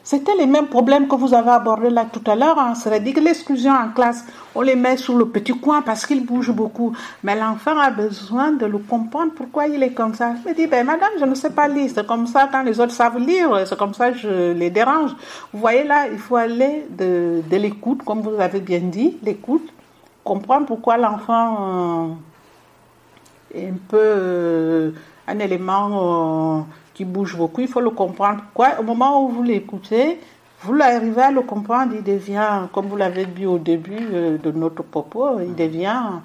[0.02, 3.20] c'était les mêmes problèmes que vous avez abordés là tout à l'heure, hein, c'est-à-dire que
[3.20, 4.24] l'exclusion en classe,
[4.56, 6.92] on les met sous le petit coin parce qu'ils bougent beaucoup,
[7.22, 10.34] mais l'enfant a besoin de le comprendre pourquoi il est comme ça.
[10.42, 12.80] Je me dis, ben madame, je ne sais pas lire, c'est comme ça quand les
[12.80, 15.12] autres savent lire, c'est comme ça que je les dérange.
[15.52, 19.72] Vous voyez là, il faut aller de, de l'écoute, comme vous avez bien dit, l'écoute
[20.24, 22.14] comprendre pourquoi l'enfant
[23.54, 24.90] euh, est un peu euh,
[25.26, 26.62] un élément euh,
[26.94, 27.60] qui bouge beaucoup.
[27.60, 28.42] Il faut le comprendre.
[28.42, 30.20] Pourquoi au moment où vous l'écoutez,
[30.62, 34.84] vous arrivez à le comprendre, il devient, comme vous l'avez dit au début de notre
[34.84, 36.20] propos, il devient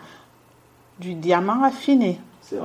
[1.00, 2.20] du diamant affiné.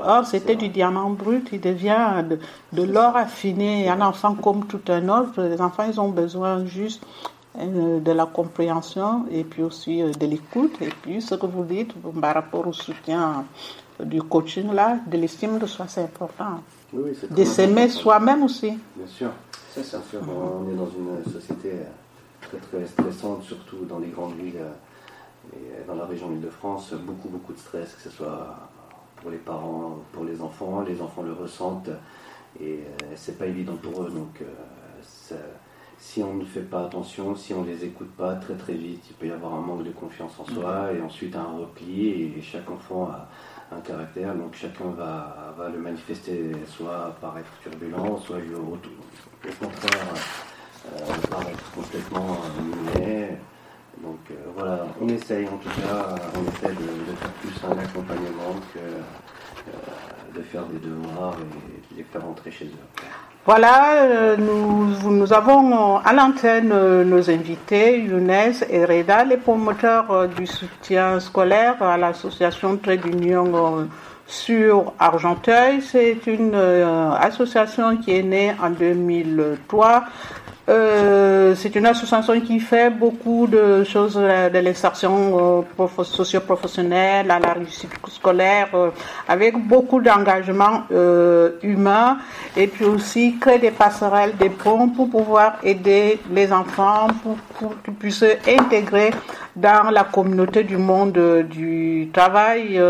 [0.04, 2.38] Or, c'était du diamant brut, il devient de,
[2.72, 3.88] de l'or affiné.
[3.88, 8.26] Un enfant comme tout un autre, les enfants, ils ont besoin juste euh, de la
[8.26, 10.80] compréhension et puis aussi euh, de l'écoute.
[10.80, 13.44] Et puis ce que vous dites par rapport au soutien
[14.02, 16.62] du coaching là, de l'estime de soi, c'est important.
[16.92, 18.78] Oui, de s'aimer soi-même aussi.
[18.96, 19.30] Bien sûr,
[19.70, 20.00] c'est ça.
[20.14, 21.72] On est dans une société
[22.40, 24.60] très très stressante, surtout dans les grandes villes
[25.54, 26.92] et dans la région Île-de-France.
[26.94, 28.58] Beaucoup beaucoup de stress, que ce soit
[29.16, 30.82] pour les parents, pour les enfants.
[30.86, 31.90] Les enfants le ressentent
[32.60, 34.10] et euh, c'est pas évident pour eux.
[34.10, 34.42] Donc
[36.02, 39.04] si on ne fait pas attention, si on ne les écoute pas très très vite,
[39.08, 42.42] il peut y avoir un manque de confiance en soi et ensuite un repli et
[42.42, 43.28] chaque enfant a
[43.74, 49.64] un caractère, donc chacun va, va le manifester soit par être turbulent, soit au, au
[49.64, 50.14] contraire
[50.86, 52.36] euh, par être complètement
[52.96, 53.38] muet.
[54.02, 58.54] Donc euh, voilà, on essaye en tout cas, on essaie de, faire plus un accompagnement
[58.74, 63.02] que euh, de faire des devoirs et de les faire rentrer chez eux.
[63.44, 66.68] Voilà, euh, nous, avons à l'antenne
[67.02, 68.30] nos invités, Younes
[68.70, 73.88] et Reda, les promoteurs du soutien scolaire à l'association Trade Union
[74.28, 75.82] sur Argenteuil.
[75.82, 80.04] C'est une association qui est née en 2003
[80.68, 87.54] euh, c'est une association qui fait beaucoup de choses de l'insertion euh, socio-professionnelle, à la
[87.54, 88.90] réussite scolaire, euh,
[89.28, 90.84] avec beaucoup d'engagement
[91.62, 92.18] humain
[92.56, 97.82] et puis aussi créer des passerelles, des ponts pour pouvoir aider les enfants pour, pour
[97.82, 99.10] qu'ils puissent intégrer
[99.56, 101.18] dans la communauté du monde
[101.50, 102.80] du travail.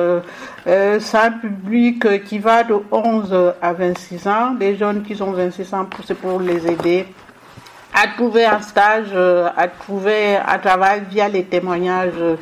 [0.65, 4.57] c'est un public qui va de 11 à 26 ans.
[4.59, 7.07] Les jeunes qui ont 26 ans, c'est pour les aider
[7.93, 12.39] à trouver un stage, euh, à trouver un travail via les témoignages de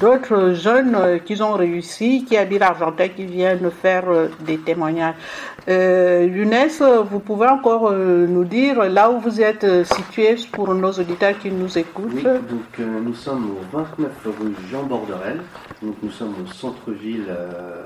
[0.00, 5.14] d'autres jeunes qui ont réussi, qui habitent Argenteuil, qui viennent faire euh, des témoignages.
[5.68, 10.92] Euh, Younes, vous pouvez encore euh, nous dire là où vous êtes situé pour nos
[10.92, 15.42] auditeurs qui nous écoutent Oui, donc nous sommes au 29 rue Jean Borderel,
[15.82, 17.26] donc nous sommes au centre-ville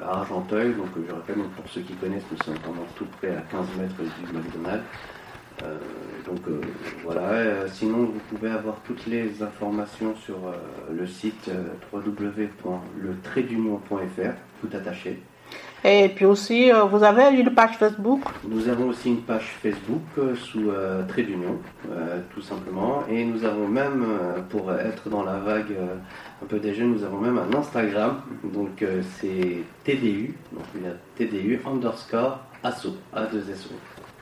[0.09, 3.41] à Argenteuil, donc je rappelle pour ceux qui connaissent, nous sommes vraiment tout près à
[3.51, 4.85] 15 mètres du McDonald's.
[5.63, 5.77] Euh,
[6.27, 6.61] donc euh,
[7.05, 10.39] voilà, euh, sinon vous pouvez avoir toutes les informations sur
[10.91, 11.51] le site
[11.93, 15.23] www.letradunion.fr, tout attaché.
[15.85, 18.23] Et puis aussi, vous avez une page Facebook?
[18.49, 20.05] Nous avons aussi une page Facebook
[20.37, 20.71] sous
[21.09, 21.59] Trait d'Union,
[22.33, 23.03] tout simplement.
[23.11, 24.07] Et nous avons même,
[24.49, 25.77] pour être dans la vague
[26.41, 28.23] un peu des jeunes, nous avons même un Instagram.
[28.45, 28.85] Donc
[29.19, 33.75] c'est TDU, donc il y a TDU underscore ASSO, A2SO.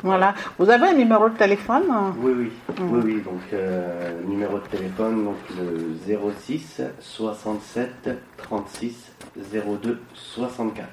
[0.02, 0.34] Voilà.
[0.58, 1.84] Vous avez un numéro de téléphone
[2.18, 2.52] Oui, oui.
[2.78, 2.92] Mm.
[2.92, 3.22] Oui, oui.
[3.22, 5.96] Donc, euh, numéro de téléphone, donc le
[6.38, 10.86] 06 67 36 02 64.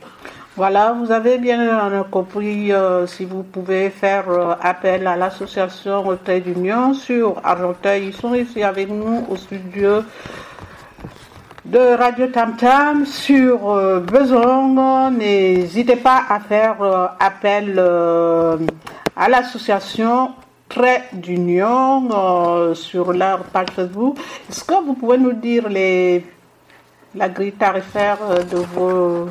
[0.56, 6.42] Voilà, vous avez bien compris euh, si vous pouvez faire euh, appel à l'association Trait
[6.42, 8.08] d'Union sur Argenteuil.
[8.08, 10.02] Ils sont ici avec nous au studio
[11.68, 15.12] de Radio Tam Tam sur euh, besoin.
[15.12, 18.58] N'hésitez pas à faire euh, appel euh,
[19.16, 20.32] à l'association
[20.70, 24.18] Trait d'Union sur leur page Facebook.
[24.50, 26.26] Est-ce que vous pouvez nous dire les,
[27.16, 28.18] la grille tarifaire
[28.52, 29.30] de vos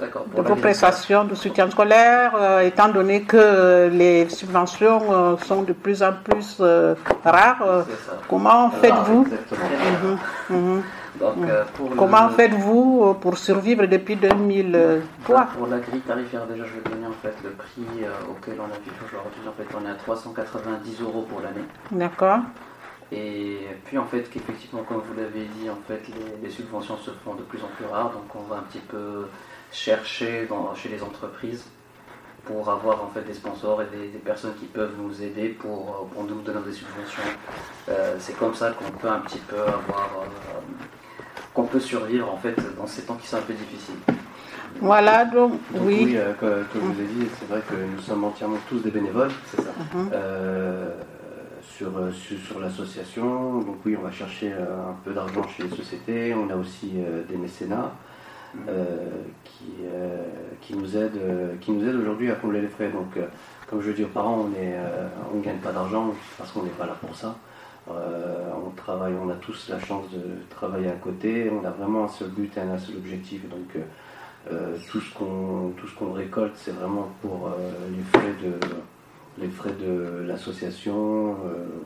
[0.00, 2.32] de vos prestations de soutien scolaire,
[2.62, 6.60] étant donné que les subventions sont de plus en plus
[7.24, 7.84] rares.
[8.28, 9.26] comment faites-vous?
[11.22, 11.64] Euh,
[11.96, 17.06] Comment faites-vous euh, pour survivre depuis 2003 Pour la grille tarifaire, déjà, je vais donner
[17.06, 19.40] en fait le prix euh, auquel on a vu aujourd'hui.
[19.48, 21.64] En fait, on est à 390 euros pour l'année.
[21.90, 22.40] D'accord.
[23.10, 26.02] Et puis en fait, qu'effectivement, comme vous l'avez dit, en fait,
[26.42, 28.12] les, subventions se font de plus en plus rares.
[28.12, 29.28] Donc, on va un petit peu
[29.72, 31.64] chercher dans, chez les entreprises
[32.44, 36.24] pour avoir en fait des sponsors et des, personnes qui peuvent nous aider pour, pour
[36.24, 37.22] nous donner des subventions.
[38.18, 40.24] c'est comme ça qu'on peut un petit peu avoir
[41.58, 43.96] qu'on peut survivre en fait dans ces temps qui sont un peu difficiles.
[44.80, 46.14] Voilà, donc, oui.
[46.14, 49.32] Euh, comme, je vous ai dit, c'est vrai que nous sommes entièrement tous des bénévoles,
[49.50, 49.72] c'est ça.
[49.92, 50.10] Mhm.
[50.12, 50.90] Euh,
[51.62, 56.32] sur, sur, l'association, donc oui, on va chercher euh, un peu d'argent chez les sociétés,
[56.32, 56.92] on a aussi
[57.28, 57.92] des mécénats
[58.54, 58.62] mhm.
[59.42, 59.72] qui,
[60.60, 62.88] qui nous aident, qui nous aident aujourd'hui à combler les frais.
[62.88, 63.18] Donc,
[63.68, 64.46] comme je dis aux parents,
[65.32, 67.34] on ne gagne pas d'argent parce qu'on n'est pas là pour ça.
[67.90, 71.50] Euh, on travaille, on a tous la chance de travailler à côté.
[71.50, 73.48] On a vraiment un seul but et un seul objectif.
[73.48, 73.80] Donc euh,
[74.52, 77.50] euh, tout ce qu'on tout ce qu'on récolte, c'est vraiment pour
[77.90, 78.58] les frais de
[79.40, 81.36] les frais de l'association,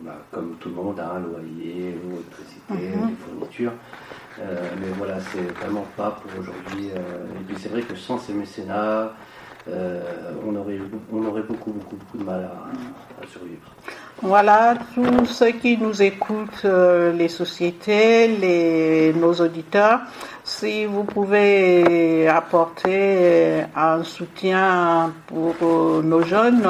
[0.01, 3.09] bah, comme tout le monde, un hein, loyer, l'électricité, mhm.
[3.11, 3.73] les fournitures.
[4.39, 6.87] mais voilà, c'est vraiment pas pour aujourd'hui.
[6.87, 9.13] et puis c'est vrai que sans ces mécénats,
[9.69, 10.79] on, aurait,
[11.13, 12.51] on aurait beaucoup, beaucoup, beaucoup de mal
[13.23, 13.69] à survivre.
[14.25, 19.99] Voilà, tous ceux qui nous écoutent, euh, les sociétés, les, nos auditeurs,
[20.45, 26.69] si vous pouvez apporter un soutien pour euh, nos jeunes,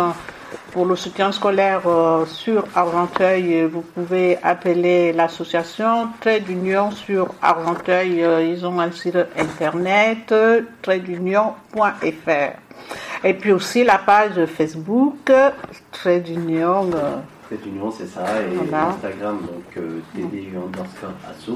[0.70, 8.24] pour le soutien scolaire euh, sur Argenteuil, vous pouvez appeler l'association Trade d'Union sur Argenteuil.
[8.48, 10.34] ils ont un site internet
[10.80, 12.56] tradeunion.fr.
[13.24, 15.30] Et puis aussi la page Facebook
[15.92, 16.88] Trade d'Union
[17.66, 21.54] union, c'est ça, et Instagram, donc euh, TDU underscore asso,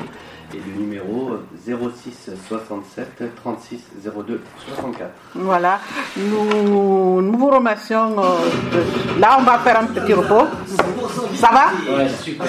[0.55, 3.81] et le numéro 06 67 36
[4.27, 4.41] 02
[4.75, 5.11] 64.
[5.35, 5.81] Voilà,
[6.17, 8.19] nous, nous vous remercions.
[8.19, 10.47] Euh, là, on va faire un petit repos.
[11.35, 11.97] Ça va?
[11.97, 12.47] Ouais, super.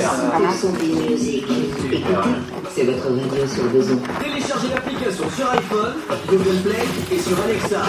[2.70, 3.98] C'est votre radio sur besoin.
[4.22, 5.94] Téléchargez l'application sur iPhone,
[6.28, 7.82] Google Play et sur Alexa.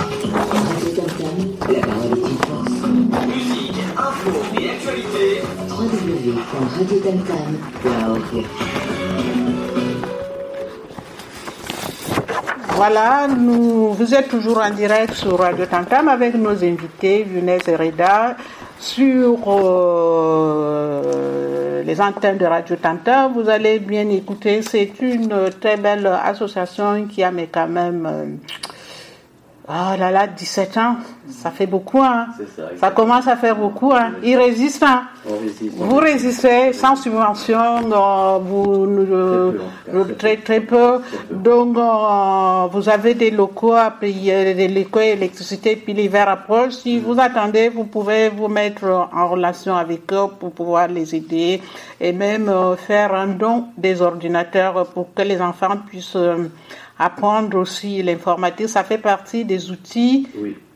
[12.75, 17.77] Voilà, nous, vous êtes toujours en direct sur Radio Tantam avec nos invités, Younes et
[17.77, 18.37] Reda,
[18.79, 21.03] sur euh,
[21.83, 23.33] les antennes de Radio Tantam.
[23.35, 28.07] Vous allez bien écouter, c'est une très belle association qui a mais quand même...
[28.07, 28.27] Euh,
[29.71, 30.97] Oh là là, 17 ans,
[31.29, 32.29] ça fait beaucoup, hein.
[32.57, 34.13] Ça, ça, commence à faire beaucoup, hein.
[34.23, 35.03] Ils résistent, hein.
[35.77, 37.83] vous résistez sans subvention,
[38.41, 38.87] vous,
[40.19, 41.03] très, très, peu.
[41.31, 46.73] Donc, euh, vous avez des locaux à payer, des locaux électricité, puis l'hiver approche.
[46.73, 51.61] Si vous attendez, vous pouvez vous mettre en relation avec eux pour pouvoir les aider
[52.01, 56.49] et même euh, faire un don des ordinateurs pour que les enfants puissent euh,
[56.99, 60.27] apprendre aussi l'informatique, ça fait partie des outils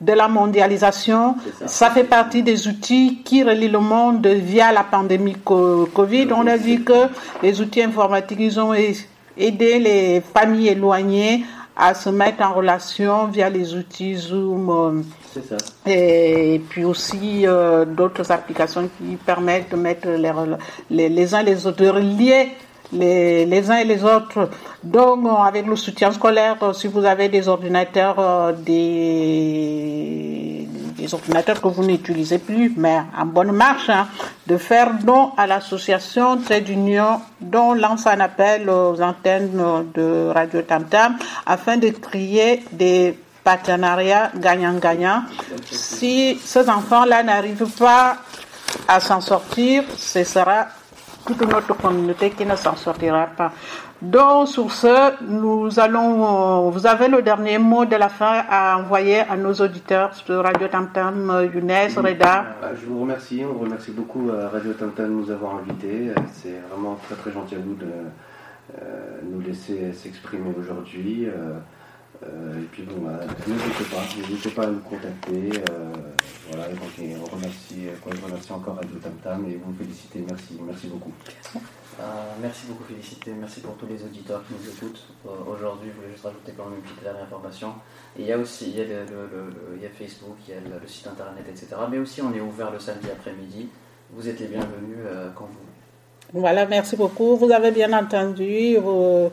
[0.00, 1.90] de la mondialisation, ça.
[1.90, 6.28] fait partie des outils qui relient le monde via la pandémie Covid.
[6.32, 7.08] On a vu que
[7.42, 11.44] les outils informatiques, ils ont aidé les familles éloignées
[11.74, 15.04] à se mettre en relation via les outils Zoom.
[15.32, 15.56] Ça.
[15.86, 20.30] Et puis aussi euh, d'autres applications qui permettent de mettre les,
[20.90, 22.50] les, les uns les autres, de relier
[22.92, 24.50] les, uns et les autres.
[24.82, 30.66] Donc, avec le soutien scolaire, si vous avez des ordinateurs, euh, des,
[30.96, 34.08] des ordinateurs que vous n'utilisez plus, mais en bonne marche, hein,
[34.46, 39.62] de faire don à l'association Trade Union, dont lance un appel aux antennes
[39.94, 41.16] de Radio Tam Tam,
[41.46, 45.22] afin de créer des partenariats gagnant-gagnant.
[45.70, 48.16] Si ces enfants-là n'arrivent pas
[48.88, 50.66] à s'en sortir, ce sera
[51.24, 53.52] toute notre communauté qui ne s'en sortira pas.
[54.00, 58.76] Donc, sur ce, nous allons, euh, vous avez le dernier mot de la fin à
[58.78, 62.44] envoyer à nos auditeurs sur Radio Tamtam, euh, Younes, Reda.
[62.60, 66.10] Bah, je vous remercie, on remercie beaucoup à euh, Radio Tamtam de nous avoir invités.
[66.32, 67.86] C'est vraiment très très gentil à vous de
[69.30, 71.28] nous laisser s'exprimer aujourd'hui.
[72.22, 75.50] Euh, et puis bon, bah, n'hésitez pas, pas à nous contacter.
[75.70, 75.92] Euh,
[76.48, 77.88] voilà, et donc, on remercie,
[78.24, 80.24] remercie encore Radio Tam Tam et vous féliciter.
[80.28, 81.12] Merci, merci beaucoup.
[81.54, 82.02] Euh,
[82.40, 83.32] merci beaucoup, féliciter.
[83.32, 85.04] Merci pour tous les auditeurs qui nous écoutent.
[85.48, 87.74] Aujourd'hui, je voulais juste rajouter quand même une petite dernière information.
[88.18, 91.44] Et il y a aussi il y a Facebook, il y a le, site internet,
[91.48, 91.68] etc.
[91.90, 93.68] Mais aussi, on est ouvert le samedi après-midi.
[94.10, 94.98] Vous êtes les bienvenus
[95.34, 95.71] quand vous
[96.34, 97.36] voilà, merci beaucoup.
[97.36, 99.28] Vous avez bien entendu, euh,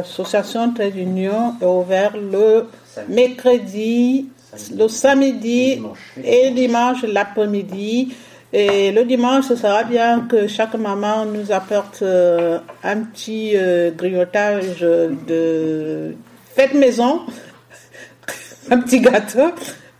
[0.00, 2.68] l'association Trade Union est ouverte le
[3.08, 4.30] mercredi,
[4.74, 5.82] le samedi
[6.22, 8.14] et dimanche l'après-midi.
[8.54, 13.90] Et le dimanche, ce sera bien que chaque maman nous apporte euh, un petit euh,
[13.90, 16.14] grignotage de
[16.54, 17.22] fête maison,
[18.70, 19.50] un petit gâteau,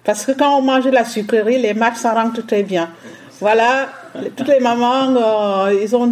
[0.02, 2.88] parce que quand on mange la sucrerie, les matchs s'en rentrent très bien.
[3.41, 3.89] Voilà,
[4.37, 6.11] toutes les mamans, euh, ils ont,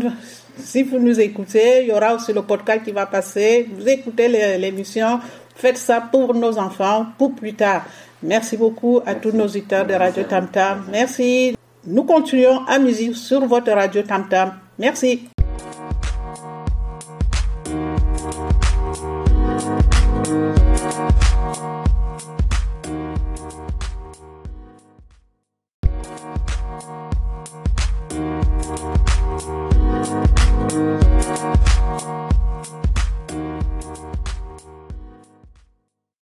[0.58, 3.68] si vous nous écoutez, il y aura aussi le podcast qui va passer.
[3.72, 5.20] Vous écoutez l'émission,
[5.54, 7.84] faites ça pour nos enfants, pour plus tard.
[8.22, 10.84] Merci beaucoup à tous nos auditeurs de Radio Tam Tam.
[10.90, 11.56] Merci.
[11.86, 14.52] Nous continuons à musique sur votre Radio Tam Tam.
[14.78, 15.31] Merci.